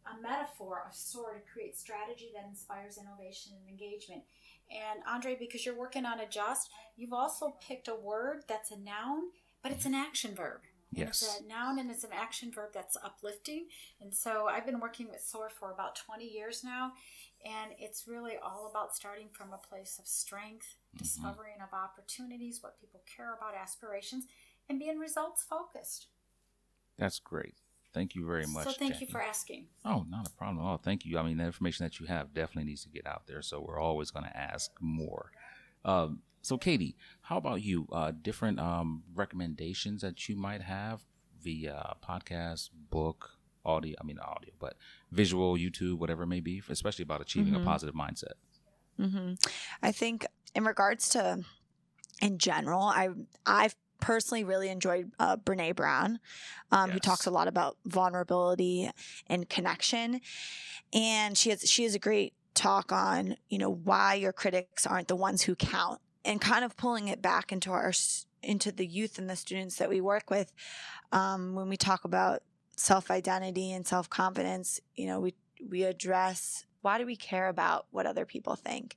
a 0.07 0.21
metaphor 0.21 0.83
of 0.87 0.95
SOAR 0.95 1.35
to 1.35 1.53
create 1.53 1.77
strategy 1.77 2.31
that 2.33 2.47
inspires 2.49 2.97
innovation 2.97 3.53
and 3.59 3.69
engagement. 3.69 4.23
And 4.71 5.01
Andre, 5.07 5.35
because 5.39 5.65
you're 5.65 5.77
working 5.77 6.05
on 6.05 6.19
Adjust, 6.19 6.69
you've 6.95 7.13
also 7.13 7.55
picked 7.65 7.87
a 7.87 7.95
word 7.95 8.43
that's 8.47 8.71
a 8.71 8.77
noun, 8.77 9.29
but 9.63 9.71
it's 9.71 9.85
an 9.85 9.95
action 9.95 10.35
verb. 10.35 10.61
And 10.95 11.05
Yes. 11.05 11.21
It's 11.21 11.41
a 11.41 11.47
noun 11.47 11.79
and 11.79 11.91
it's 11.91 12.03
an 12.03 12.13
action 12.13 12.51
verb 12.51 12.69
that's 12.73 12.97
uplifting. 13.03 13.67
And 14.01 14.13
so 14.13 14.47
I've 14.47 14.65
been 14.65 14.79
working 14.79 15.09
with 15.09 15.21
SOAR 15.21 15.49
for 15.49 15.71
about 15.71 15.95
20 15.95 16.25
years 16.25 16.63
now. 16.63 16.93
And 17.45 17.71
it's 17.79 18.07
really 18.07 18.33
all 18.43 18.67
about 18.69 18.95
starting 18.95 19.27
from 19.31 19.53
a 19.53 19.57
place 19.57 19.97
of 19.99 20.07
strength, 20.07 20.75
mm-hmm. 20.89 21.03
discovering 21.03 21.55
of 21.61 21.73
opportunities, 21.73 22.61
what 22.61 22.79
people 22.79 23.01
care 23.15 23.33
about, 23.33 23.55
aspirations, 23.55 24.25
and 24.67 24.79
being 24.79 24.97
results 24.97 25.43
focused. 25.43 26.07
That's 26.97 27.19
great. 27.19 27.55
Thank 27.93 28.15
you 28.15 28.25
very 28.25 28.45
much. 28.45 28.65
So 28.65 28.71
thank 28.71 29.01
you 29.01 29.07
for 29.07 29.21
asking. 29.21 29.65
Oh, 29.83 30.05
not 30.09 30.27
a 30.27 30.31
problem 30.31 30.59
at 30.59 30.67
all. 30.69 30.77
Thank 30.77 31.05
you. 31.05 31.17
I 31.17 31.23
mean, 31.23 31.37
the 31.37 31.45
information 31.45 31.85
that 31.85 31.99
you 31.99 32.05
have 32.05 32.33
definitely 32.33 32.65
needs 32.69 32.83
to 32.83 32.89
get 32.89 33.07
out 33.07 33.23
there. 33.27 33.41
So 33.41 33.59
we're 33.61 33.79
always 33.79 34.11
going 34.11 34.25
to 34.25 34.37
ask 34.37 34.71
more. 34.79 35.31
Um, 35.83 36.19
so, 36.41 36.57
Katie, 36.57 36.95
how 37.21 37.37
about 37.37 37.61
you? 37.63 37.87
Uh, 37.91 38.11
different 38.21 38.59
um, 38.59 39.03
recommendations 39.15 40.01
that 40.01 40.29
you 40.29 40.35
might 40.35 40.61
have 40.61 41.01
via 41.41 41.95
podcast, 42.07 42.69
book, 42.91 43.31
audio. 43.65 43.95
I 43.99 44.03
mean, 44.03 44.19
audio, 44.19 44.51
but 44.59 44.75
visual, 45.11 45.55
YouTube, 45.55 45.97
whatever 45.97 46.23
it 46.23 46.27
may 46.27 46.39
be, 46.41 46.61
especially 46.69 47.03
about 47.03 47.21
achieving 47.21 47.53
Mhm. 47.53 47.61
a 47.61 47.65
positive 47.65 47.95
mindset. 47.95 48.33
hmm 48.97 49.33
I 49.81 49.91
think 49.93 50.25
in 50.53 50.65
regards 50.65 51.07
to 51.09 51.43
in 52.21 52.37
general, 52.37 52.83
I 52.83 53.09
I've 53.45 53.75
personally 53.99 54.43
really 54.43 54.69
enjoyed 54.69 55.11
uh, 55.19 55.37
Brene 55.37 55.75
Brown, 55.75 56.19
um, 56.71 56.91
who 56.91 56.99
talks 56.99 57.25
a 57.25 57.31
lot 57.31 57.47
about 57.47 57.77
vulnerability 57.85 58.89
and 59.27 59.49
connection, 59.49 60.21
and 60.93 61.37
she 61.37 61.49
has 61.49 61.69
she 61.69 61.83
has 61.83 61.95
a 61.95 61.99
great 61.99 62.33
talk 62.53 62.91
on 62.91 63.37
you 63.49 63.57
know 63.57 63.71
why 63.71 64.15
your 64.15 64.33
critics 64.33 64.85
aren't 64.85 65.07
the 65.07 65.15
ones 65.15 65.43
who 65.43 65.55
count, 65.55 65.99
and 66.25 66.41
kind 66.41 66.63
of 66.65 66.75
pulling 66.77 67.07
it 67.07 67.21
back 67.21 67.51
into 67.51 67.71
our 67.71 67.93
into 68.41 68.71
the 68.71 68.85
youth 68.85 69.17
and 69.17 69.29
the 69.29 69.35
students 69.35 69.75
that 69.77 69.89
we 69.89 70.01
work 70.01 70.29
with 70.29 70.53
um, 71.11 71.55
when 71.55 71.69
we 71.69 71.77
talk 71.77 72.05
about 72.05 72.41
self 72.75 73.11
identity 73.11 73.71
and 73.71 73.85
self 73.85 74.09
confidence. 74.09 74.79
You 74.95 75.07
know, 75.07 75.19
we 75.19 75.35
we 75.67 75.83
address 75.83 76.65
why 76.81 76.97
do 76.97 77.05
we 77.05 77.15
care 77.15 77.47
about 77.47 77.87
what 77.91 78.05
other 78.05 78.25
people 78.25 78.55
think? 78.55 78.95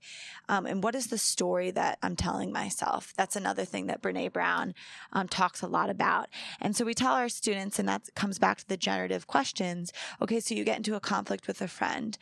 Um, 0.48 0.66
and 0.66 0.82
what 0.82 0.94
is 0.94 1.08
the 1.08 1.18
story 1.18 1.70
that 1.72 1.98
i'm 2.02 2.16
telling 2.16 2.52
myself? 2.52 3.12
That's 3.16 3.36
another 3.36 3.64
thing 3.64 3.86
that 3.86 4.02
brene 4.02 4.32
brown 4.32 4.74
um, 5.12 5.28
talks 5.28 5.62
a 5.62 5.66
lot 5.66 5.90
about. 5.90 6.28
And 6.60 6.76
so 6.76 6.84
we 6.84 6.94
tell 6.94 7.14
our 7.14 7.28
students 7.28 7.78
and 7.78 7.88
that 7.88 8.14
comes 8.14 8.38
back 8.38 8.58
to 8.58 8.68
the 8.68 8.76
generative 8.76 9.26
questions 9.26 9.92
okay 10.20 10.40
so 10.40 10.54
you 10.54 10.64
get 10.64 10.76
into 10.76 10.94
a 10.94 11.00
conflict 11.00 11.46
with 11.46 11.60
a 11.60 11.68
friend. 11.68 12.18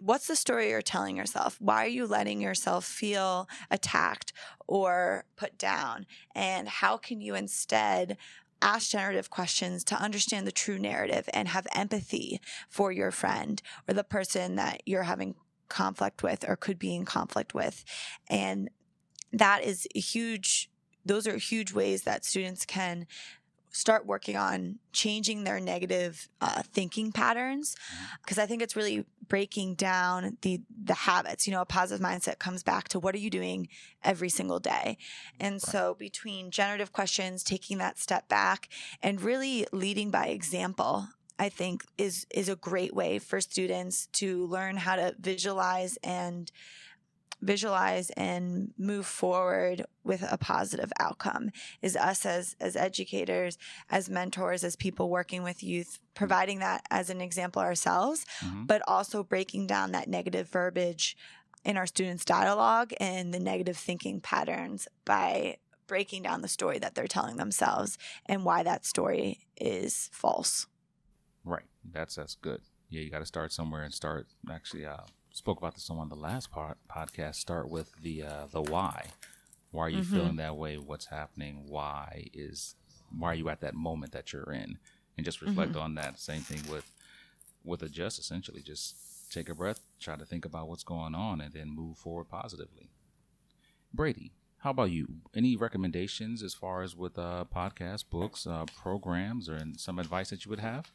What's 0.00 0.26
the 0.26 0.36
story 0.36 0.70
you're 0.70 0.82
telling 0.82 1.16
yourself? 1.16 1.56
Why 1.60 1.84
are 1.84 1.88
you 1.88 2.06
letting 2.06 2.40
yourself 2.40 2.84
feel 2.84 3.48
attacked 3.70 4.32
or 4.66 5.24
put 5.36 5.56
down? 5.56 6.06
And 6.34 6.68
how 6.68 6.96
can 6.96 7.20
you 7.20 7.36
instead 7.36 8.16
ask 8.64 8.90
generative 8.90 9.30
questions 9.30 9.84
to 9.84 9.94
understand 9.94 10.46
the 10.46 10.52
true 10.52 10.78
narrative 10.78 11.28
and 11.34 11.48
have 11.48 11.66
empathy 11.74 12.40
for 12.68 12.90
your 12.90 13.10
friend 13.10 13.62
or 13.86 13.94
the 13.94 14.02
person 14.02 14.56
that 14.56 14.82
you're 14.86 15.02
having 15.02 15.34
conflict 15.68 16.22
with 16.22 16.48
or 16.48 16.56
could 16.56 16.78
be 16.78 16.94
in 16.94 17.04
conflict 17.04 17.54
with. 17.54 17.84
And 18.28 18.70
that 19.32 19.62
is 19.64 19.86
a 19.94 20.00
huge, 20.00 20.70
those 21.04 21.26
are 21.26 21.36
huge 21.36 21.72
ways 21.72 22.02
that 22.02 22.24
students 22.24 22.64
can 22.64 23.06
start 23.74 24.06
working 24.06 24.36
on 24.36 24.78
changing 24.92 25.44
their 25.44 25.60
negative 25.60 26.28
uh, 26.40 26.62
thinking 26.62 27.12
patterns 27.12 27.74
because 28.22 28.38
i 28.38 28.46
think 28.46 28.62
it's 28.62 28.76
really 28.76 29.04
breaking 29.28 29.74
down 29.74 30.36
the 30.42 30.60
the 30.82 30.94
habits. 30.94 31.46
You 31.46 31.52
know 31.52 31.60
a 31.60 31.66
positive 31.66 32.04
mindset 32.04 32.38
comes 32.38 32.62
back 32.62 32.88
to 32.88 32.98
what 32.98 33.14
are 33.14 33.18
you 33.18 33.30
doing 33.30 33.68
every 34.02 34.28
single 34.28 34.60
day? 34.60 34.98
And 35.40 35.60
so 35.60 35.94
between 35.98 36.50
generative 36.50 36.92
questions 36.92 37.42
taking 37.42 37.78
that 37.78 37.98
step 37.98 38.28
back 38.28 38.68
and 39.02 39.20
really 39.20 39.66
leading 39.72 40.10
by 40.10 40.26
example 40.26 41.08
I 41.38 41.48
think 41.48 41.84
is 41.98 42.26
is 42.30 42.48
a 42.48 42.56
great 42.56 42.94
way 42.94 43.18
for 43.18 43.40
students 43.40 44.06
to 44.14 44.46
learn 44.46 44.76
how 44.76 44.96
to 44.96 45.14
visualize 45.18 45.98
and 46.02 46.50
visualize 47.44 48.10
and 48.10 48.72
move 48.78 49.06
forward 49.06 49.84
with 50.02 50.24
a 50.30 50.38
positive 50.38 50.90
outcome 50.98 51.50
is 51.82 51.94
us 51.96 52.24
as 52.26 52.56
as 52.60 52.74
educators 52.76 53.58
as 53.90 54.08
mentors 54.08 54.64
as 54.64 54.76
people 54.76 55.10
working 55.10 55.42
with 55.42 55.62
youth 55.62 55.98
providing 56.14 56.58
that 56.60 56.82
as 56.90 57.10
an 57.10 57.20
example 57.20 57.60
ourselves 57.60 58.24
Mhm. 58.40 58.66
but 58.66 58.80
also 58.88 59.22
breaking 59.22 59.66
down 59.66 59.92
that 59.92 60.08
negative 60.08 60.48
verbiage 60.48 61.16
in 61.64 61.76
our 61.76 61.86
students 61.86 62.24
dialogue 62.24 62.92
and 62.98 63.32
the 63.34 63.40
negative 63.40 63.76
thinking 63.76 64.20
patterns 64.20 64.88
by 65.04 65.58
breaking 65.86 66.22
down 66.22 66.40
the 66.40 66.48
story 66.48 66.78
that 66.78 66.94
they're 66.94 67.06
telling 67.06 67.36
themselves 67.36 67.98
and 68.26 68.44
why 68.44 68.62
that 68.62 68.86
story 68.86 69.46
is 69.56 70.08
false 70.12 70.66
Right. 71.46 71.66
That's 71.84 72.14
that's 72.14 72.36
good. 72.36 72.62
Yeah, 72.88 73.02
you 73.02 73.10
got 73.10 73.18
to 73.18 73.26
start 73.26 73.52
somewhere 73.52 73.82
and 73.82 73.92
start 73.92 74.28
actually 74.50 74.86
uh, 74.86 75.04
spoke 75.34 75.58
about 75.58 75.74
this 75.74 75.90
on 75.90 76.08
the 76.08 76.14
last 76.14 76.50
part 76.50 76.78
podcast. 76.88 77.34
Start 77.34 77.68
with 77.68 77.92
the 78.02 78.22
uh, 78.22 78.46
the 78.50 78.62
why. 78.62 79.08
Why 79.70 79.82
are 79.86 79.90
you 79.90 80.02
Mm-hmm. 80.02 80.14
feeling 80.14 80.36
that 80.36 80.56
way? 80.56 80.78
What's 80.78 81.06
happening? 81.06 81.64
Why 81.68 82.28
is 82.32 82.76
why 83.16 83.32
are 83.32 83.34
you 83.34 83.50
at 83.50 83.60
that 83.60 83.74
moment 83.74 84.12
that 84.12 84.32
you're 84.32 84.52
in? 84.52 84.78
And 85.16 85.24
just 85.26 85.42
reflect 85.42 85.72
Mm-hmm. 85.72 85.84
on 85.84 85.94
that. 85.96 86.18
Same 86.18 86.40
thing 86.40 86.62
with 86.70 86.90
with 87.64 87.82
adjust. 87.82 88.18
Essentially, 88.18 88.62
just 88.62 88.96
take 89.30 89.48
a 89.48 89.54
breath, 89.54 89.80
try 90.00 90.16
to 90.16 90.24
think 90.24 90.44
about 90.46 90.68
what's 90.68 90.84
going 90.84 91.14
on, 91.14 91.40
and 91.40 91.52
then 91.52 91.68
move 91.70 91.98
forward 91.98 92.28
positively. 92.30 92.90
Brady, 93.92 94.32
how 94.58 94.70
about 94.70 94.90
you? 94.90 95.06
Any 95.34 95.56
recommendations 95.56 96.42
as 96.42 96.54
far 96.54 96.82
as 96.82 96.96
with 96.96 97.18
uh, 97.18 97.44
podcasts, 97.54 98.04
books, 98.08 98.46
uh, 98.46 98.66
programs, 98.76 99.48
or 99.48 99.60
some 99.76 99.98
advice 99.98 100.30
that 100.30 100.44
you 100.44 100.50
would 100.50 100.60
have? 100.60 100.90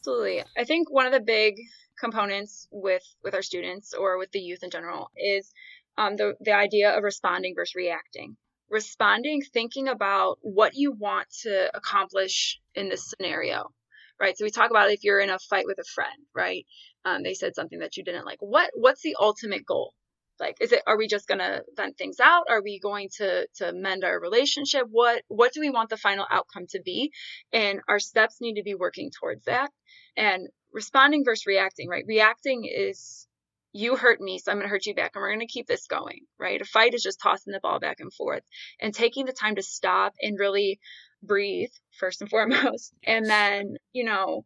Absolutely. 0.00 0.42
I 0.56 0.64
think 0.64 0.90
one 0.90 1.06
of 1.06 1.12
the 1.12 1.20
big 1.20 1.56
components 1.98 2.66
with 2.70 3.02
with 3.22 3.34
our 3.34 3.42
students 3.42 3.94
or 3.94 4.18
with 4.18 4.30
the 4.32 4.40
youth 4.40 4.62
in 4.62 4.70
general 4.70 5.10
is 5.16 5.52
um, 5.96 6.16
the 6.16 6.34
the 6.40 6.52
idea 6.52 6.96
of 6.96 7.02
responding 7.02 7.54
versus 7.54 7.74
reacting. 7.74 8.36
Responding, 8.68 9.42
thinking 9.42 9.88
about 9.88 10.38
what 10.42 10.74
you 10.74 10.92
want 10.92 11.28
to 11.42 11.74
accomplish 11.76 12.60
in 12.74 12.88
this 12.88 13.08
scenario, 13.10 13.72
right? 14.20 14.36
So 14.36 14.44
we 14.44 14.50
talk 14.50 14.70
about 14.70 14.90
if 14.90 15.02
you're 15.02 15.20
in 15.20 15.30
a 15.30 15.38
fight 15.38 15.66
with 15.66 15.78
a 15.78 15.84
friend, 15.84 16.26
right? 16.34 16.66
Um, 17.04 17.22
they 17.22 17.34
said 17.34 17.54
something 17.54 17.80
that 17.80 17.96
you 17.96 18.04
didn't 18.04 18.26
like. 18.26 18.38
What 18.40 18.70
what's 18.74 19.02
the 19.02 19.16
ultimate 19.20 19.66
goal? 19.66 19.94
Like, 20.40 20.56
is 20.60 20.72
it 20.72 20.82
are 20.86 20.96
we 20.96 21.06
just 21.06 21.28
gonna 21.28 21.60
vent 21.76 21.98
things 21.98 22.18
out? 22.20 22.44
Are 22.48 22.62
we 22.62 22.80
going 22.80 23.08
to 23.18 23.46
to 23.56 23.72
mend 23.72 24.04
our 24.04 24.18
relationship? 24.18 24.86
What 24.90 25.22
what 25.28 25.52
do 25.52 25.60
we 25.60 25.70
want 25.70 25.90
the 25.90 25.96
final 25.96 26.26
outcome 26.30 26.66
to 26.70 26.80
be? 26.82 27.12
And 27.52 27.80
our 27.88 27.98
steps 27.98 28.40
need 28.40 28.54
to 28.54 28.62
be 28.62 28.74
working 28.74 29.10
towards 29.10 29.44
that 29.44 29.70
and 30.16 30.48
responding 30.72 31.24
versus 31.24 31.46
reacting, 31.46 31.88
right? 31.88 32.04
Reacting 32.06 32.64
is 32.64 33.26
you 33.72 33.96
hurt 33.96 34.20
me, 34.20 34.38
so 34.38 34.50
I'm 34.50 34.58
going 34.58 34.66
to 34.66 34.70
hurt 34.70 34.86
you 34.86 34.94
back, 34.94 35.12
and 35.14 35.22
we're 35.22 35.28
going 35.28 35.40
to 35.40 35.46
keep 35.46 35.66
this 35.66 35.86
going, 35.86 36.22
right? 36.38 36.60
A 36.60 36.64
fight 36.64 36.94
is 36.94 37.02
just 37.02 37.20
tossing 37.20 37.52
the 37.52 37.60
ball 37.60 37.78
back 37.78 38.00
and 38.00 38.12
forth 38.12 38.42
and 38.80 38.92
taking 38.92 39.26
the 39.26 39.32
time 39.32 39.54
to 39.56 39.62
stop 39.62 40.14
and 40.20 40.38
really 40.38 40.80
breathe, 41.22 41.70
first 41.98 42.20
and 42.20 42.30
foremost, 42.30 42.92
and 43.04 43.26
then, 43.26 43.76
you 43.92 44.04
know, 44.04 44.44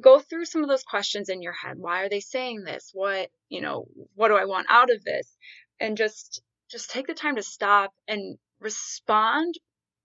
go 0.00 0.18
through 0.20 0.44
some 0.46 0.62
of 0.62 0.68
those 0.68 0.82
questions 0.84 1.28
in 1.28 1.42
your 1.42 1.52
head. 1.52 1.78
Why 1.78 2.02
are 2.02 2.08
they 2.08 2.20
saying 2.20 2.64
this? 2.64 2.90
What, 2.92 3.30
you 3.48 3.60
know, 3.60 3.86
what 4.14 4.28
do 4.28 4.36
I 4.36 4.44
want 4.44 4.66
out 4.70 4.90
of 4.90 5.02
this? 5.04 5.36
And 5.78 5.96
just, 5.96 6.42
just 6.70 6.90
take 6.90 7.06
the 7.06 7.14
time 7.14 7.36
to 7.36 7.42
stop 7.42 7.92
and 8.08 8.38
respond 8.60 9.54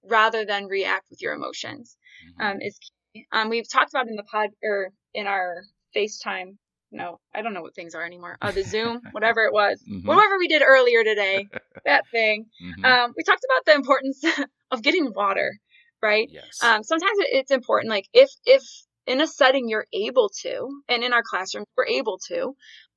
rather 0.03 0.45
than 0.45 0.65
react 0.67 1.07
with 1.09 1.21
your 1.21 1.33
emotions 1.33 1.97
Mhm. 2.39 2.43
um, 2.51 2.61
is 2.61 2.77
key. 2.79 3.25
Um, 3.31 3.49
we've 3.49 3.69
talked 3.69 3.91
about 3.93 4.07
in 4.07 4.15
the 4.15 4.23
pod 4.23 4.49
or 4.63 4.89
in 5.13 5.27
our 5.27 5.63
FaceTime. 5.95 6.57
No, 6.91 7.19
I 7.33 7.41
don't 7.41 7.53
know 7.53 7.61
what 7.61 7.75
things 7.75 7.95
are 7.95 8.05
anymore. 8.05 8.37
Uh, 8.41 8.51
the 8.51 8.63
Zoom, 8.63 9.01
whatever 9.13 9.41
it 9.45 9.53
was, 9.53 9.81
Mhm. 9.89 10.05
whatever 10.05 10.37
we 10.37 10.47
did 10.47 10.61
earlier 10.61 11.03
today, 11.03 11.47
that 11.85 12.07
thing. 12.11 12.49
Mhm. 12.61 12.85
Um, 12.85 13.13
we 13.17 13.23
talked 13.23 13.43
about 13.45 13.65
the 13.65 13.73
importance 13.73 14.23
of 14.71 14.81
getting 14.81 15.11
water, 15.13 15.57
right? 16.01 16.29
yes. 16.29 16.61
Um, 16.61 16.83
sometimes 16.83 17.17
it's 17.19 17.51
important, 17.51 17.89
like 17.89 18.07
if 18.13 18.29
if 18.45 18.63
in 19.07 19.21
a 19.21 19.27
setting 19.27 19.69
you're 19.69 19.87
able 19.93 20.29
to, 20.41 20.81
and 20.89 21.03
in 21.03 21.13
our 21.13 21.23
classroom 21.23 21.65
we're 21.77 21.87
able 21.87 22.19
to, 22.27 22.55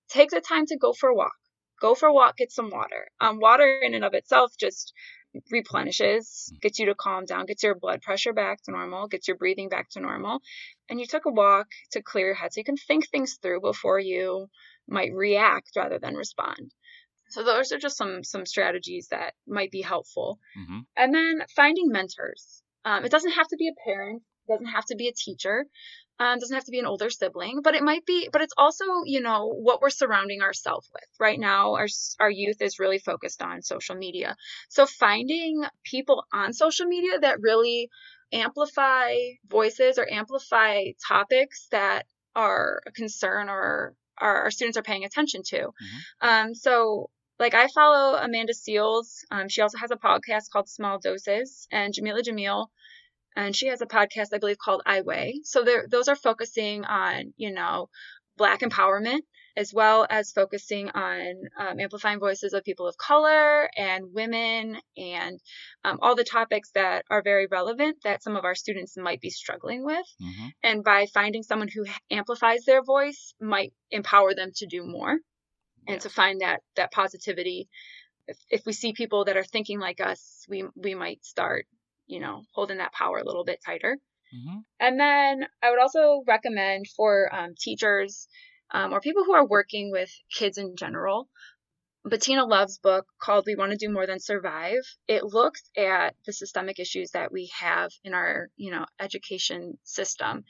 take 0.08 0.30
the 0.30 0.40
time 0.40 0.66
to 0.66 0.76
go 0.76 0.92
for 0.92 1.08
a 1.10 1.14
walk. 1.14 1.36
Go 1.80 1.94
for 1.94 2.08
a 2.08 2.12
walk, 2.12 2.36
get 2.36 2.50
some 2.50 2.70
water. 2.70 3.08
Um, 3.20 3.38
water 3.38 3.80
in 3.82 3.94
and 3.94 4.04
of 4.04 4.14
itself 4.14 4.52
just 4.58 4.92
replenishes, 5.50 6.52
gets 6.60 6.78
you 6.78 6.86
to 6.86 6.94
calm 6.94 7.24
down, 7.24 7.46
gets 7.46 7.62
your 7.62 7.74
blood 7.74 8.02
pressure 8.02 8.32
back 8.32 8.62
to 8.64 8.72
normal, 8.72 9.06
gets 9.06 9.28
your 9.28 9.36
breathing 9.36 9.68
back 9.68 9.88
to 9.90 10.00
normal. 10.00 10.40
And 10.88 10.98
you 10.98 11.06
took 11.06 11.26
a 11.26 11.30
walk 11.30 11.68
to 11.92 12.02
clear 12.02 12.26
your 12.26 12.34
head 12.34 12.52
so 12.52 12.60
you 12.60 12.64
can 12.64 12.76
think 12.76 13.08
things 13.08 13.38
through 13.40 13.60
before 13.60 13.98
you 13.98 14.48
might 14.88 15.12
react 15.12 15.70
rather 15.76 15.98
than 15.98 16.14
respond. 16.14 16.72
So 17.30 17.44
those 17.44 17.72
are 17.72 17.78
just 17.78 17.98
some 17.98 18.24
some 18.24 18.46
strategies 18.46 19.08
that 19.08 19.34
might 19.46 19.70
be 19.70 19.82
helpful. 19.82 20.38
Mhm. 20.56 20.86
And 20.96 21.14
then 21.14 21.44
finding 21.54 21.90
mentors. 21.90 22.62
Um, 22.84 23.04
it 23.04 23.10
doesn't 23.10 23.32
have 23.32 23.48
to 23.48 23.56
be 23.56 23.68
a 23.68 23.74
parent, 23.84 24.22
doesn't 24.48 24.66
have 24.66 24.86
to 24.86 24.96
be 24.96 25.08
a 25.08 25.12
teacher, 25.12 25.66
um, 26.20 26.38
doesn't 26.38 26.54
have 26.54 26.64
to 26.64 26.70
be 26.70 26.80
an 26.80 26.86
older 26.86 27.10
sibling, 27.10 27.60
but 27.62 27.74
it 27.74 27.82
might 27.82 28.04
be. 28.04 28.28
But 28.32 28.42
it's 28.42 28.54
also, 28.56 28.84
you 29.04 29.20
know, 29.20 29.46
what 29.46 29.80
we're 29.80 29.90
surrounding 29.90 30.42
ourselves 30.42 30.88
with. 30.92 31.04
Right 31.20 31.38
now, 31.38 31.74
our 31.74 31.86
our 32.18 32.30
youth 32.30 32.60
is 32.60 32.78
really 32.78 32.98
focused 32.98 33.42
on 33.42 33.62
social 33.62 33.94
media. 33.94 34.36
So 34.68 34.86
finding 34.86 35.62
people 35.84 36.24
on 36.32 36.52
social 36.52 36.86
media 36.86 37.20
that 37.20 37.40
really 37.40 37.88
amplify 38.32 39.14
voices 39.46 39.98
or 39.98 40.10
amplify 40.10 40.84
topics 41.06 41.68
that 41.70 42.06
are 42.34 42.82
a 42.86 42.92
concern 42.92 43.48
or 43.48 43.94
our, 44.18 44.42
our 44.44 44.50
students 44.50 44.76
are 44.76 44.82
paying 44.82 45.04
attention 45.04 45.42
to. 45.46 45.70
Um, 46.20 46.54
so 46.54 47.10
like 47.38 47.54
I 47.54 47.68
follow 47.68 48.16
Amanda 48.18 48.52
Seales. 48.52 49.24
Um, 49.30 49.48
she 49.48 49.62
also 49.62 49.78
has 49.78 49.90
a 49.90 49.96
podcast 49.96 50.50
called 50.52 50.68
Small 50.68 50.98
Doses, 50.98 51.68
and 51.70 51.94
Jameela 51.94 52.22
Jamil, 52.22 52.66
and 53.36 53.54
she 53.54 53.68
has 53.68 53.80
a 53.80 53.86
podcast 53.86 54.28
I 54.32 54.38
believe 54.38 54.58
called 54.58 54.82
I 54.86 55.02
Weigh. 55.02 55.40
So 55.44 55.64
those 55.88 56.08
are 56.08 56.16
focusing 56.16 56.84
on 56.84 57.34
you 57.36 57.52
know 57.52 57.88
Black 58.36 58.60
empowerment 58.60 59.20
as 59.56 59.74
well 59.74 60.06
as 60.08 60.30
focusing 60.30 60.88
on 60.90 61.34
um, 61.58 61.80
amplifying 61.80 62.20
voices 62.20 62.52
of 62.52 62.62
people 62.62 62.86
of 62.86 62.96
color 62.96 63.68
and 63.76 64.14
women 64.14 64.78
and 64.96 65.40
um, 65.84 65.98
all 66.00 66.14
the 66.14 66.22
topics 66.22 66.70
that 66.76 67.04
are 67.10 67.22
very 67.22 67.48
relevant 67.50 67.96
that 68.04 68.22
some 68.22 68.36
of 68.36 68.44
our 68.44 68.54
students 68.54 68.96
might 68.96 69.20
be 69.20 69.30
struggling 69.30 69.84
with. 69.84 70.06
Mhm. 70.22 70.52
And 70.62 70.84
by 70.84 71.06
finding 71.06 71.42
someone 71.42 71.66
who 71.66 71.84
amplifies 72.08 72.64
their 72.64 72.84
voice 72.84 73.34
might 73.40 73.72
empower 73.90 74.32
them 74.32 74.52
to 74.58 74.66
do 74.66 74.84
more 74.84 75.18
and 75.88 76.00
to 76.02 76.08
find 76.08 76.40
that 76.42 76.60
that 76.76 76.92
positivity 76.92 77.68
if, 78.28 78.38
if 78.50 78.66
we 78.66 78.72
see 78.72 78.92
people 78.92 79.24
that 79.24 79.36
are 79.36 79.44
thinking 79.44 79.80
like 79.80 80.00
us 80.00 80.44
we 80.48 80.64
we 80.76 80.94
might 80.94 81.24
start 81.24 81.66
you 82.08 82.20
know 82.20 82.42
holding 82.54 82.78
that 82.78 82.92
power 82.92 83.18
a 83.18 83.24
little 83.24 83.44
bit 83.44 83.60
tighter 83.64 83.98
Mhm. 84.34 84.64
and 84.80 85.00
then 85.00 85.46
i 85.62 85.70
would 85.70 85.80
also 85.80 86.22
recommend 86.26 86.86
for 86.96 87.34
um, 87.34 87.54
teachers 87.58 88.28
um, 88.70 88.92
or 88.92 89.00
people 89.00 89.24
who 89.24 89.34
are 89.34 89.46
working 89.46 89.90
with 89.92 90.10
kids 90.32 90.58
in 90.58 90.76
general 90.76 91.28
bettina 92.04 92.44
love's 92.44 92.78
book 92.78 93.06
called 93.20 93.44
we 93.46 93.56
want 93.56 93.72
to 93.72 93.78
do 93.78 93.92
more 93.92 94.06
than 94.06 94.20
survive 94.20 94.82
it 95.08 95.24
looks 95.24 95.62
at 95.76 96.14
the 96.26 96.32
systemic 96.32 96.78
issues 96.78 97.10
that 97.12 97.32
we 97.32 97.50
have 97.58 97.90
in 98.04 98.14
our 98.14 98.48
you 98.56 98.70
know 98.70 98.86
education 99.00 99.78
system 99.84 100.44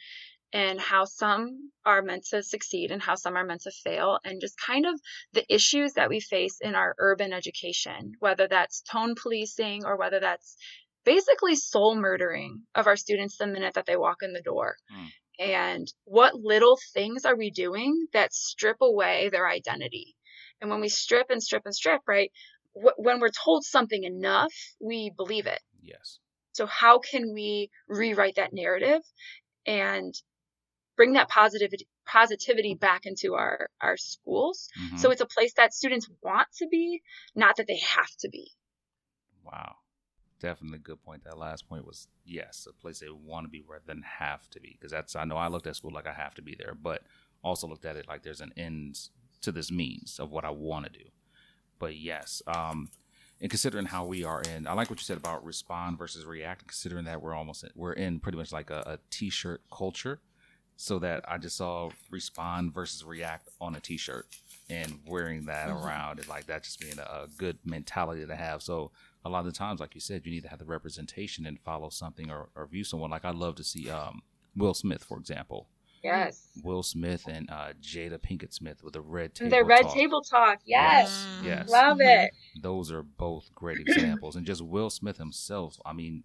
and 0.52 0.80
how 0.80 1.04
some 1.04 1.70
are 1.84 2.02
meant 2.02 2.24
to 2.26 2.42
succeed 2.42 2.90
and 2.90 3.02
how 3.02 3.14
some 3.14 3.36
are 3.36 3.44
meant 3.44 3.62
to 3.62 3.70
fail, 3.70 4.18
and 4.24 4.40
just 4.40 4.58
kind 4.58 4.86
of 4.86 4.98
the 5.34 5.44
issues 5.54 5.92
that 5.94 6.08
we 6.08 6.20
face 6.20 6.58
in 6.60 6.74
our 6.74 6.94
urban 6.98 7.32
education, 7.34 8.12
whether 8.20 8.48
that's 8.48 8.80
tone 8.82 9.14
policing 9.14 9.84
or 9.84 9.96
whether 9.98 10.20
that's 10.20 10.56
basically 11.08 11.56
soul 11.56 11.94
murdering 11.94 12.62
of 12.74 12.86
our 12.86 12.96
students 12.96 13.38
the 13.38 13.46
minute 13.46 13.72
that 13.74 13.86
they 13.86 13.96
walk 13.96 14.18
in 14.22 14.34
the 14.34 14.42
door. 14.42 14.76
Mm. 14.94 15.12
And 15.38 15.92
what 16.04 16.34
little 16.34 16.78
things 16.92 17.24
are 17.24 17.36
we 17.36 17.50
doing 17.50 18.08
that 18.12 18.34
strip 18.34 18.76
away 18.82 19.30
their 19.30 19.48
identity? 19.48 20.16
And 20.60 20.68
when 20.70 20.80
we 20.80 20.90
strip 20.90 21.30
and 21.30 21.42
strip 21.42 21.62
and 21.64 21.74
strip, 21.74 22.02
right, 22.06 22.30
wh- 22.74 22.98
when 22.98 23.20
we're 23.20 23.30
told 23.44 23.64
something 23.64 24.04
enough, 24.04 24.52
we 24.80 25.10
believe 25.16 25.46
it. 25.46 25.62
Yes. 25.80 26.18
So 26.52 26.66
how 26.66 26.98
can 26.98 27.32
we 27.32 27.70
rewrite 27.88 28.34
that 28.36 28.52
narrative 28.52 29.00
and 29.64 30.12
bring 30.96 31.12
that 31.14 31.28
positivity 31.28 31.86
positivity 32.06 32.74
back 32.74 33.02
into 33.04 33.34
our 33.34 33.68
our 33.80 33.96
schools 33.96 34.68
Mhm. 34.80 34.98
so 34.98 35.10
it's 35.12 35.20
a 35.20 35.26
place 35.36 35.54
that 35.54 35.74
students 35.74 36.08
want 36.22 36.48
to 36.58 36.66
be 36.68 37.02
not 37.34 37.56
that 37.56 37.66
they 37.66 37.78
have 37.78 38.12
to 38.22 38.28
be 38.28 38.50
Wow. 39.44 39.76
Definitely 40.40 40.76
a 40.76 40.80
good 40.80 41.02
point. 41.02 41.24
That 41.24 41.38
last 41.38 41.68
point 41.68 41.84
was 41.84 42.06
yes, 42.24 42.66
a 42.68 42.72
place 42.72 43.00
they 43.00 43.08
want 43.10 43.46
to 43.46 43.50
be 43.50 43.64
rather 43.66 43.84
than 43.86 44.02
have 44.02 44.48
to 44.50 44.60
be. 44.60 44.76
Because 44.78 44.92
that's 44.92 45.16
I 45.16 45.24
know 45.24 45.36
I 45.36 45.48
looked 45.48 45.66
at 45.66 45.76
school 45.76 45.92
like 45.92 46.06
I 46.06 46.12
have 46.12 46.34
to 46.34 46.42
be 46.42 46.54
there, 46.54 46.74
but 46.80 47.02
also 47.42 47.66
looked 47.66 47.84
at 47.84 47.96
it 47.96 48.06
like 48.08 48.22
there's 48.22 48.40
an 48.40 48.52
end 48.56 48.98
to 49.40 49.52
this 49.52 49.70
means 49.70 50.18
of 50.18 50.30
what 50.30 50.44
I 50.44 50.50
want 50.50 50.86
to 50.86 50.92
do. 50.92 51.04
But 51.78 51.96
yes, 51.96 52.42
um, 52.46 52.90
and 53.40 53.50
considering 53.50 53.86
how 53.86 54.04
we 54.04 54.24
are 54.24 54.42
in, 54.42 54.66
I 54.66 54.72
like 54.72 54.90
what 54.90 54.98
you 54.98 55.04
said 55.04 55.16
about 55.16 55.44
respond 55.44 55.98
versus 55.98 56.24
react. 56.24 56.66
Considering 56.66 57.04
that 57.04 57.22
we're 57.22 57.34
almost 57.34 57.64
we're 57.74 57.92
in 57.92 58.20
pretty 58.20 58.38
much 58.38 58.52
like 58.52 58.70
a, 58.70 58.82
a 58.86 58.98
t-shirt 59.10 59.62
culture, 59.72 60.20
so 60.76 60.98
that 61.00 61.24
I 61.28 61.38
just 61.38 61.56
saw 61.56 61.90
respond 62.10 62.74
versus 62.74 63.04
react 63.04 63.48
on 63.60 63.74
a 63.76 63.80
t-shirt 63.80 64.26
and 64.70 65.00
wearing 65.06 65.46
that 65.46 65.68
Mhm. 65.68 65.84
around 65.84 66.18
and 66.18 66.28
like 66.28 66.46
that 66.46 66.62
just 66.64 66.80
being 66.80 66.98
a, 66.98 67.02
a 67.02 67.28
good 67.38 67.58
mentality 67.64 68.26
to 68.26 68.36
have. 68.36 68.62
So 68.62 68.90
a 69.24 69.28
lot 69.28 69.40
of 69.40 69.46
the 69.46 69.52
times, 69.52 69.80
like 69.80 69.94
you 69.94 70.00
said, 70.00 70.24
you 70.24 70.32
need 70.32 70.42
to 70.44 70.48
have 70.48 70.58
the 70.58 70.64
representation 70.64 71.44
and 71.46 71.58
follow 71.60 71.88
something 71.90 72.30
or, 72.30 72.48
or 72.54 72.66
view 72.66 72.84
someone. 72.84 73.10
Like 73.10 73.24
I 73.24 73.30
love 73.30 73.56
to 73.56 73.64
see 73.64 73.90
um, 73.90 74.22
Will 74.56 74.74
Smith, 74.74 75.02
for 75.04 75.18
example. 75.18 75.68
yes 76.02 76.48
Will 76.62 76.82
Smith 76.82 77.26
and 77.28 77.50
uh, 77.50 77.72
Jada 77.82 78.18
Pinkett 78.18 78.52
Smith 78.54 78.82
with 78.84 78.92
the 78.94 79.00
red 79.00 79.34
table. 79.34 79.50
the 79.50 79.64
red 79.64 79.82
talk. 79.82 79.94
table 79.94 80.20
talk 80.22 80.58
yes 80.64 81.28
Mm. 81.40 81.44
Yes. 81.44 81.70
love 81.70 81.98
it 82.00 82.30
Those 82.60 82.90
are 82.92 83.02
both 83.02 83.50
great 83.54 83.80
examples. 83.86 84.34
and 84.36 84.46
just 84.46 84.62
Will 84.62 84.90
Smith 84.90 85.18
himself, 85.18 85.78
I 85.84 85.92
mean, 85.92 86.24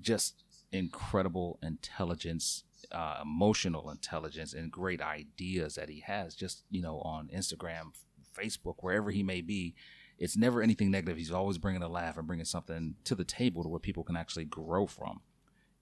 just 0.00 0.42
incredible 0.72 1.58
intelligence 1.62 2.64
uh, 2.92 3.18
emotional 3.22 3.90
intelligence 3.90 4.52
and 4.52 4.70
great 4.70 5.00
ideas 5.00 5.74
that 5.76 5.88
he 5.88 6.00
has 6.00 6.34
just 6.34 6.64
you 6.70 6.82
know 6.82 6.98
on 7.00 7.28
instagram 7.34 7.92
facebook 8.36 8.74
wherever 8.80 9.10
he 9.10 9.22
may 9.22 9.40
be 9.40 9.74
it's 10.18 10.36
never 10.36 10.62
anything 10.62 10.90
negative 10.90 11.16
he's 11.16 11.30
always 11.30 11.58
bringing 11.58 11.82
a 11.82 11.88
laugh 11.88 12.16
and 12.16 12.26
bringing 12.26 12.44
something 12.44 12.94
to 13.04 13.14
the 13.14 13.24
table 13.24 13.62
to 13.62 13.68
where 13.68 13.80
people 13.80 14.04
can 14.04 14.16
actually 14.16 14.44
grow 14.44 14.86
from 14.86 15.20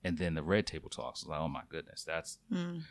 and 0.04 0.18
then 0.18 0.34
the 0.34 0.42
red 0.42 0.66
table 0.66 0.88
talks 0.88 1.26
like 1.26 1.40
oh 1.40 1.48
my 1.48 1.62
goodness 1.68 2.04
that's 2.04 2.38
mm. 2.52 2.82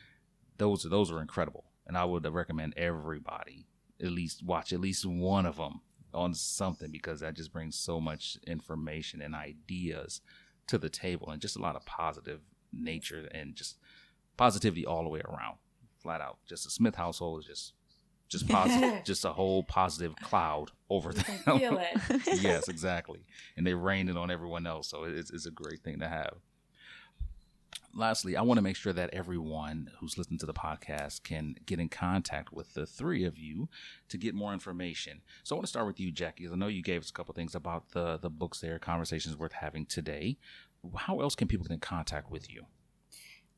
those 0.57 0.83
those 0.83 1.11
are 1.11 1.21
incredible 1.21 1.65
and 1.87 1.97
i 1.97 2.05
would 2.05 2.25
recommend 2.33 2.73
everybody 2.77 3.65
at 4.01 4.11
least 4.11 4.43
watch 4.43 4.71
at 4.73 4.79
least 4.79 5.05
one 5.05 5.45
of 5.45 5.57
them 5.57 5.81
on 6.13 6.33
something 6.33 6.91
because 6.91 7.19
that 7.19 7.35
just 7.35 7.53
brings 7.53 7.77
so 7.77 8.01
much 8.01 8.37
information 8.45 9.21
and 9.21 9.35
ideas 9.35 10.21
to 10.67 10.77
the 10.77 10.89
table 10.89 11.29
and 11.29 11.41
just 11.41 11.55
a 11.55 11.61
lot 11.61 11.75
of 11.75 11.85
positive 11.85 12.41
nature 12.73 13.27
and 13.33 13.55
just 13.55 13.77
positivity 14.37 14.85
all 14.85 15.03
the 15.03 15.09
way 15.09 15.21
around, 15.21 15.57
flat 16.01 16.21
out. 16.21 16.37
Just 16.47 16.63
the 16.63 16.69
Smith 16.69 16.95
household 16.95 17.41
is 17.41 17.45
just 17.45 17.73
just 18.31 18.47
positive, 18.47 19.01
just 19.05 19.25
a 19.25 19.33
whole 19.33 19.61
positive 19.61 20.15
cloud 20.15 20.71
over 20.89 21.13
them. 21.13 21.59
Feel 21.59 21.77
it. 21.77 22.21
yes, 22.41 22.69
exactly. 22.69 23.25
And 23.57 23.67
they 23.67 23.73
rain 23.73 24.07
it 24.07 24.17
on 24.17 24.31
everyone 24.31 24.65
else, 24.65 24.87
so 24.87 25.03
it's, 25.03 25.29
it's 25.31 25.45
a 25.45 25.51
great 25.51 25.81
thing 25.81 25.99
to 25.99 26.07
have. 26.07 26.35
Lastly, 27.93 28.37
I 28.37 28.41
want 28.41 28.57
to 28.57 28.61
make 28.61 28.77
sure 28.77 28.93
that 28.93 29.09
everyone 29.13 29.91
who's 29.99 30.17
listening 30.17 30.39
to 30.39 30.45
the 30.45 30.53
podcast 30.53 31.23
can 31.23 31.55
get 31.65 31.77
in 31.77 31.89
contact 31.89 32.53
with 32.53 32.73
the 32.73 32.85
three 32.85 33.25
of 33.25 33.37
you 33.37 33.67
to 34.07 34.17
get 34.17 34.33
more 34.33 34.53
information. 34.53 35.21
So 35.43 35.53
I 35.53 35.57
want 35.57 35.65
to 35.65 35.69
start 35.69 35.87
with 35.87 35.99
you, 35.99 36.09
Jackie, 36.09 36.43
because 36.43 36.53
I 36.53 36.55
know 36.55 36.67
you 36.67 36.81
gave 36.81 37.01
us 37.01 37.09
a 37.09 37.13
couple 37.13 37.33
things 37.33 37.53
about 37.53 37.89
the 37.89 38.17
the 38.17 38.29
books 38.29 38.61
there, 38.61 38.79
conversations 38.79 39.35
worth 39.35 39.51
having 39.51 39.85
today. 39.85 40.37
How 40.95 41.19
else 41.19 41.35
can 41.35 41.49
people 41.49 41.65
get 41.65 41.73
in 41.73 41.81
contact 41.81 42.31
with 42.31 42.49
you? 42.49 42.65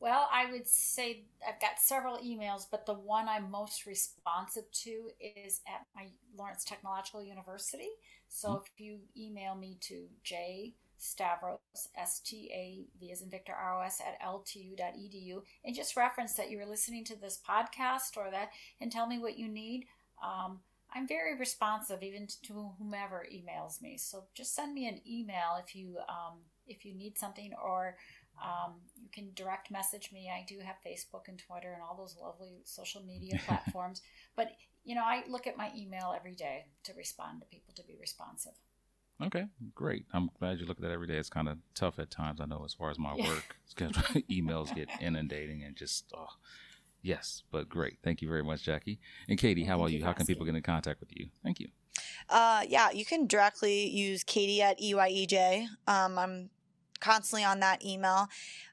Well, 0.04 0.28
I 0.30 0.52
would 0.52 0.68
say 0.68 1.22
I've 1.48 1.58
got 1.62 1.78
several 1.78 2.18
emails, 2.18 2.66
but 2.70 2.84
the 2.84 2.92
one 2.92 3.26
I'm 3.26 3.50
most 3.50 3.86
responsive 3.86 4.70
to 4.70 5.08
is 5.18 5.62
at 5.66 5.86
my 5.96 6.08
Lawrence 6.36 6.62
Technological 6.62 7.22
University. 7.22 7.88
So 8.28 8.48
mm-hmm. 8.48 8.64
if 8.66 8.80
you 8.80 8.98
email 9.16 9.54
me 9.54 9.78
to 9.80 10.04
J 10.22 10.74
Stavros, 10.98 11.58
S 11.96 12.20
T 12.20 12.50
A 12.52 12.84
V 13.00 13.12
as 13.12 13.22
in 13.22 13.30
Victor 13.30 13.54
R 13.54 13.80
O 13.80 13.82
S 13.82 14.02
at 14.06 14.20
ltu.edu, 14.20 15.42
and 15.64 15.74
just 15.74 15.96
reference 15.96 16.34
that 16.34 16.50
you 16.50 16.58
were 16.58 16.66
listening 16.66 17.04
to 17.04 17.18
this 17.18 17.40
podcast 17.48 18.18
or 18.18 18.30
that, 18.30 18.50
and 18.82 18.92
tell 18.92 19.06
me 19.06 19.18
what 19.18 19.38
you 19.38 19.48
need. 19.48 19.86
Um, 20.22 20.60
I'm 20.94 21.08
very 21.08 21.34
responsive, 21.38 22.02
even 22.02 22.28
to 22.42 22.72
whomever 22.78 23.26
emails 23.32 23.80
me. 23.80 23.96
So 23.96 24.24
just 24.34 24.54
send 24.54 24.74
me 24.74 24.86
an 24.86 25.00
email 25.08 25.58
if 25.66 25.74
you 25.74 25.96
um, 26.10 26.40
if 26.66 26.84
you 26.84 26.94
need 26.94 27.16
something, 27.16 27.52
or 27.54 27.96
um, 28.42 28.74
you 28.96 29.08
can 29.12 29.30
direct 29.34 29.70
message 29.70 30.10
me. 30.12 30.30
I 30.32 30.44
do 30.46 30.58
have 30.60 30.76
Facebook 30.86 31.28
and 31.28 31.38
Twitter 31.38 31.72
and 31.72 31.82
all 31.82 31.96
those 31.96 32.16
lovely 32.20 32.62
social 32.64 33.02
media 33.02 33.38
platforms. 33.46 34.02
But, 34.36 34.52
you 34.84 34.94
know, 34.94 35.04
I 35.04 35.24
look 35.28 35.46
at 35.46 35.56
my 35.56 35.70
email 35.76 36.14
every 36.16 36.34
day 36.34 36.66
to 36.84 36.92
respond 36.94 37.40
to 37.40 37.46
people, 37.46 37.74
to 37.74 37.82
be 37.84 37.96
responsive. 38.00 38.52
Okay, 39.22 39.44
great. 39.74 40.06
I'm 40.12 40.30
glad 40.38 40.58
you 40.58 40.66
look 40.66 40.78
at 40.78 40.82
that 40.82 40.90
every 40.90 41.06
day. 41.06 41.16
It's 41.16 41.30
kind 41.30 41.48
of 41.48 41.58
tough 41.74 41.98
at 41.98 42.10
times, 42.10 42.40
I 42.40 42.46
know, 42.46 42.64
as 42.64 42.74
far 42.74 42.90
as 42.90 42.98
my 42.98 43.14
yeah. 43.16 43.28
work. 43.28 43.56
emails 44.30 44.74
get 44.74 44.88
inundating 45.00 45.62
and 45.62 45.76
just, 45.76 46.12
oh, 46.16 46.26
yes, 47.02 47.44
but 47.52 47.68
great. 47.68 47.98
Thank 48.02 48.22
you 48.22 48.28
very 48.28 48.42
much, 48.42 48.64
Jackie. 48.64 48.98
And 49.28 49.38
Katie, 49.38 49.64
how 49.64 49.76
about 49.76 49.92
you? 49.92 50.04
How 50.04 50.12
can 50.12 50.26
people 50.26 50.44
get 50.44 50.54
in 50.54 50.62
contact 50.62 51.00
with 51.00 51.10
you? 51.12 51.28
Thank 51.44 51.60
you. 51.60 51.68
Uh, 52.28 52.62
yeah, 52.68 52.90
you 52.90 53.04
can 53.04 53.26
directly 53.26 53.88
use 53.88 54.24
Katie 54.24 54.62
at 54.62 54.80
EYEJ. 54.80 55.66
Um, 55.86 56.18
I'm 56.18 56.50
constantly 57.00 57.44
on 57.44 57.60
that 57.60 57.84
email. 57.84 58.28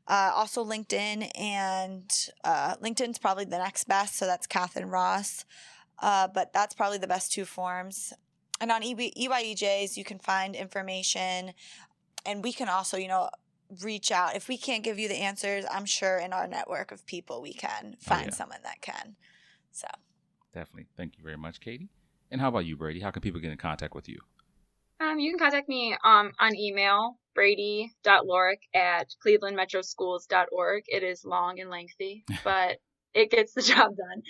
Uh, 0.07 0.31
also 0.34 0.65
LinkedIn 0.65 1.29
and 1.39 2.29
uh, 2.43 2.75
LinkedIn's 2.77 3.17
probably 3.17 3.45
the 3.45 3.57
next 3.57 3.86
best. 3.86 4.17
So 4.17 4.25
that's 4.25 4.47
Catherine 4.47 4.89
Ross. 4.89 5.45
Uh, 5.99 6.27
but 6.27 6.51
that's 6.53 6.73
probably 6.73 6.97
the 6.97 7.07
best 7.07 7.31
two 7.31 7.45
forms. 7.45 8.13
And 8.60 8.71
on 8.71 8.81
EYEJs, 8.81 9.97
you 9.97 10.03
can 10.03 10.19
find 10.19 10.55
information 10.55 11.53
and 12.25 12.43
we 12.43 12.53
can 12.53 12.69
also, 12.69 12.97
you 12.97 13.07
know, 13.07 13.29
reach 13.84 14.12
out. 14.12 14.36
If 14.36 14.47
we 14.47 14.57
can't 14.57 14.84
give 14.84 14.99
you 14.99 15.07
the 15.07 15.15
answers, 15.15 15.65
I'm 15.71 15.86
sure 15.86 16.17
in 16.17 16.34
our 16.34 16.47
network 16.47 16.91
of 16.91 17.05
people 17.05 17.41
we 17.41 17.53
can 17.53 17.95
oh, 17.95 17.97
find 17.99 18.23
oh, 18.23 18.25
yeah. 18.25 18.36
someone 18.36 18.60
that 18.63 18.81
can. 18.81 19.15
So 19.71 19.88
definitely. 20.53 20.88
Thank 20.97 21.17
you 21.17 21.23
very 21.23 21.38
much, 21.38 21.60
Katie. 21.60 21.89
And 22.29 22.39
how 22.39 22.49
about 22.49 22.65
you, 22.65 22.77
Brady? 22.77 22.99
How 22.99 23.12
can 23.12 23.21
people 23.21 23.41
get 23.41 23.51
in 23.51 23.57
contact 23.57 23.93
with 23.93 24.07
you? 24.07 24.19
Um, 24.99 25.19
you 25.19 25.31
can 25.31 25.39
contact 25.39 25.67
me 25.67 25.95
um, 26.03 26.31
on 26.39 26.55
email, 26.55 27.17
brady.lorek 27.34 28.62
at 28.74 29.08
clevelandmetroschools.org. 29.26 30.84
It 30.88 31.04
is 31.04 31.26
long 31.26 31.60
and 31.60 31.70
lengthy, 31.70 32.24
but 32.44 32.78
it 33.13 33.32
gets 33.32 33.54
the 33.54 33.62
job 33.74 33.91
done. 33.96 34.22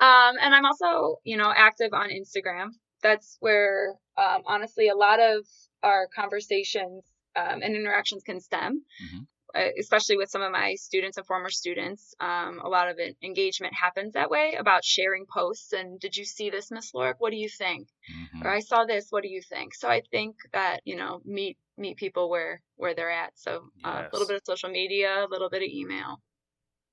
Um, 0.00 0.36
and 0.40 0.54
I'm 0.54 0.64
also, 0.64 1.18
you 1.24 1.36
know, 1.36 1.52
active 1.54 1.92
on 1.92 2.10
Instagram. 2.10 2.68
That's 3.02 3.36
where, 3.40 3.94
um, 4.16 4.42
honestly, 4.46 4.88
a 4.88 4.96
lot 4.96 5.20
of 5.20 5.46
our 5.82 6.08
conversations 6.14 7.04
um, 7.36 7.62
and 7.62 7.76
interactions 7.76 8.22
can 8.24 8.40
stem. 8.40 8.82
Mm-hmm. 9.04 9.22
Uh, 9.56 9.68
especially 9.80 10.16
with 10.16 10.28
some 10.28 10.42
of 10.42 10.52
my 10.52 10.74
students 10.74 11.16
and 11.16 11.26
former 11.26 11.50
students, 11.50 12.14
um, 12.20 12.60
a 12.62 12.68
lot 12.68 12.88
of 12.88 12.98
it, 12.98 13.16
engagement 13.22 13.72
happens 13.74 14.12
that 14.12 14.30
way 14.30 14.54
about 14.58 14.84
sharing 14.84 15.24
posts 15.26 15.72
and 15.72 15.98
did 16.00 16.16
you 16.16 16.24
see 16.24 16.50
this, 16.50 16.70
Miss 16.70 16.92
Lorek? 16.92 17.14
What 17.18 17.30
do 17.30 17.36
you 17.36 17.48
think? 17.48 17.88
Mm-hmm. 18.12 18.46
Or 18.46 18.50
I 18.50 18.60
saw 18.60 18.84
this. 18.84 19.06
What 19.10 19.22
do 19.22 19.28
you 19.28 19.40
think? 19.40 19.74
So 19.74 19.88
I 19.88 20.02
think 20.10 20.36
that 20.52 20.80
you 20.84 20.96
know 20.96 21.20
meet 21.24 21.56
meet 21.78 21.96
people 21.96 22.28
where 22.28 22.60
where 22.76 22.94
they're 22.94 23.10
at. 23.10 23.32
So 23.34 23.70
uh, 23.84 24.02
yes. 24.02 24.08
a 24.10 24.14
little 24.14 24.28
bit 24.28 24.36
of 24.36 24.42
social 24.44 24.70
media, 24.70 25.24
a 25.24 25.30
little 25.30 25.50
bit 25.50 25.62
of 25.62 25.68
email. 25.68 26.20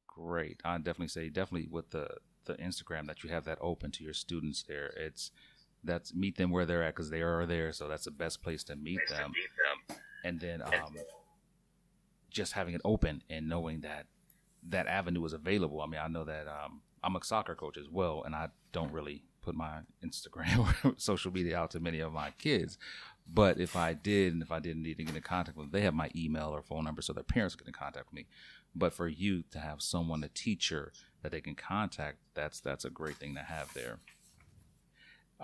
Great. 0.08 0.62
I 0.64 0.78
definitely 0.78 1.08
say 1.08 1.30
definitely 1.30 1.68
with 1.70 1.92
the 1.92 2.08
the 2.46 2.56
Instagram 2.56 3.08
that 3.08 3.24
you 3.24 3.30
have 3.30 3.46
that 3.46 3.58
open 3.62 3.92
to 3.92 4.04
your 4.04 4.14
students 4.14 4.64
there. 4.64 4.94
It's 4.98 5.32
that's 5.84 6.14
meet 6.14 6.38
them 6.38 6.52
where 6.52 6.66
they're 6.66 6.84
at 6.84 6.96
because 6.96 7.10
they 7.10 7.22
are 7.22 7.46
there. 7.46 7.72
So 7.74 7.88
that's 7.88 8.06
the 8.06 8.12
best 8.12 8.42
place 8.42 8.64
to 8.66 8.76
meet 8.76 9.02
them. 9.10 9.34
And 10.24 10.40
then 10.40 10.62
um, 10.62 10.96
just 12.34 12.54
having 12.54 12.74
it 12.74 12.82
open 12.84 13.24
and 13.30 13.48
knowing 13.48 13.82
that 13.82 14.08
that 14.70 14.88
avenue 14.88 15.24
is 15.24 15.34
available. 15.34 15.82
I 15.82 15.88
mean, 15.88 16.02
I 16.04 16.08
know 16.08 16.26
that 16.26 16.48
um, 16.48 16.82
I'm 17.04 17.16
a 17.16 17.24
soccer 17.24 17.56
coach 17.56 17.78
as 17.78 17.90
well, 17.90 18.24
and 18.26 18.36
I 18.36 18.50
don't 18.72 18.92
really 18.92 19.24
put 19.42 19.56
my 19.56 19.80
Instagram 20.04 20.74
or 20.84 20.96
social 20.98 21.32
media 21.32 21.58
out 21.58 21.72
to 21.72 21.80
many 21.80 22.00
of 22.00 22.12
my 22.12 22.32
kids. 22.38 22.78
But 23.32 23.60
if 23.60 23.76
I 23.76 23.94
did, 23.94 24.34
and 24.34 24.42
if 24.42 24.52
I 24.52 24.60
didn't 24.60 24.84
need 24.84 24.98
to 24.98 25.04
get 25.04 25.16
in 25.16 25.22
contact 25.22 25.58
with 25.58 25.68
them, 25.68 25.80
they 25.80 25.86
have 25.86 25.94
my 25.94 26.10
email 26.16 26.50
or 26.50 26.62
phone 26.62 26.84
number, 26.84 27.02
so 27.02 27.14
their 27.14 27.24
parents 27.24 27.56
can 27.56 27.72
contact 27.72 28.12
me. 28.14 28.26
But 28.76 28.94
for 28.94 29.08
you 29.08 29.44
to 29.52 29.60
have 29.60 29.82
someone, 29.82 30.24
a 30.24 30.30
teacher 30.30 30.92
that 31.22 31.32
they 31.32 31.42
can 31.42 31.56
contact, 31.56 32.18
that's 32.34 32.60
that's 32.60 32.86
a 32.86 32.90
great 32.90 33.18
thing 33.18 33.36
to 33.36 33.42
have 33.42 33.74
there. 33.74 34.00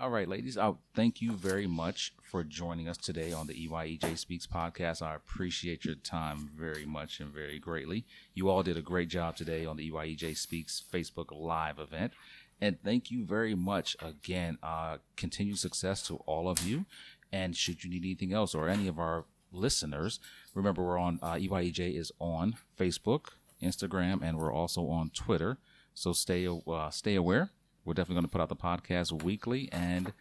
All 0.00 0.08
right, 0.08 0.26
ladies, 0.26 0.56
I 0.56 0.72
thank 0.94 1.20
you 1.20 1.32
very 1.32 1.66
much 1.66 2.14
for 2.22 2.42
joining 2.42 2.88
us 2.88 2.96
today 2.96 3.34
on 3.34 3.46
the 3.46 3.68
EYEJ 3.68 4.16
Speaks 4.16 4.46
podcast. 4.46 5.02
I 5.02 5.14
appreciate 5.14 5.84
your 5.84 5.96
time 5.96 6.48
very 6.56 6.86
much 6.86 7.20
and 7.20 7.30
very 7.30 7.58
greatly. 7.58 8.06
You 8.32 8.48
all 8.48 8.62
did 8.62 8.78
a 8.78 8.82
great 8.82 9.10
job 9.10 9.36
today 9.36 9.66
on 9.66 9.76
the 9.76 9.90
EYEJ 9.90 10.38
Speaks 10.38 10.82
Facebook 10.90 11.26
Live 11.38 11.78
event. 11.78 12.14
And 12.62 12.82
thank 12.82 13.10
you 13.10 13.26
very 13.26 13.54
much 13.54 13.94
again. 14.00 14.56
Uh, 14.62 14.98
continued 15.16 15.58
success 15.58 16.02
to 16.06 16.16
all 16.24 16.48
of 16.48 16.66
you. 16.66 16.86
And 17.30 17.54
should 17.54 17.84
you 17.84 17.90
need 17.90 18.02
anything 18.02 18.32
else 18.32 18.54
or 18.54 18.70
any 18.70 18.88
of 18.88 18.98
our 18.98 19.26
listeners, 19.52 20.18
remember 20.54 20.82
we're 20.82 20.96
on 20.96 21.18
uh, 21.20 21.34
EYEJ 21.34 21.94
is 21.94 22.10
on 22.18 22.56
Facebook, 22.78 23.32
Instagram, 23.62 24.22
and 24.22 24.38
we're 24.38 24.52
also 24.52 24.88
on 24.88 25.10
Twitter. 25.10 25.58
So 25.92 26.14
stay 26.14 26.48
uh, 26.48 26.88
stay 26.88 27.16
aware 27.16 27.50
we're 27.84 27.94
definitely 27.94 28.16
going 28.16 28.26
to 28.26 28.30
put 28.30 28.40
out 28.40 28.48
the 28.48 28.56
podcast 28.56 29.22
weekly. 29.22 29.68
And 29.72 30.12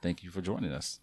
thank 0.00 0.22
you 0.22 0.30
for 0.30 0.40
joining 0.40 0.72
us. 0.72 1.00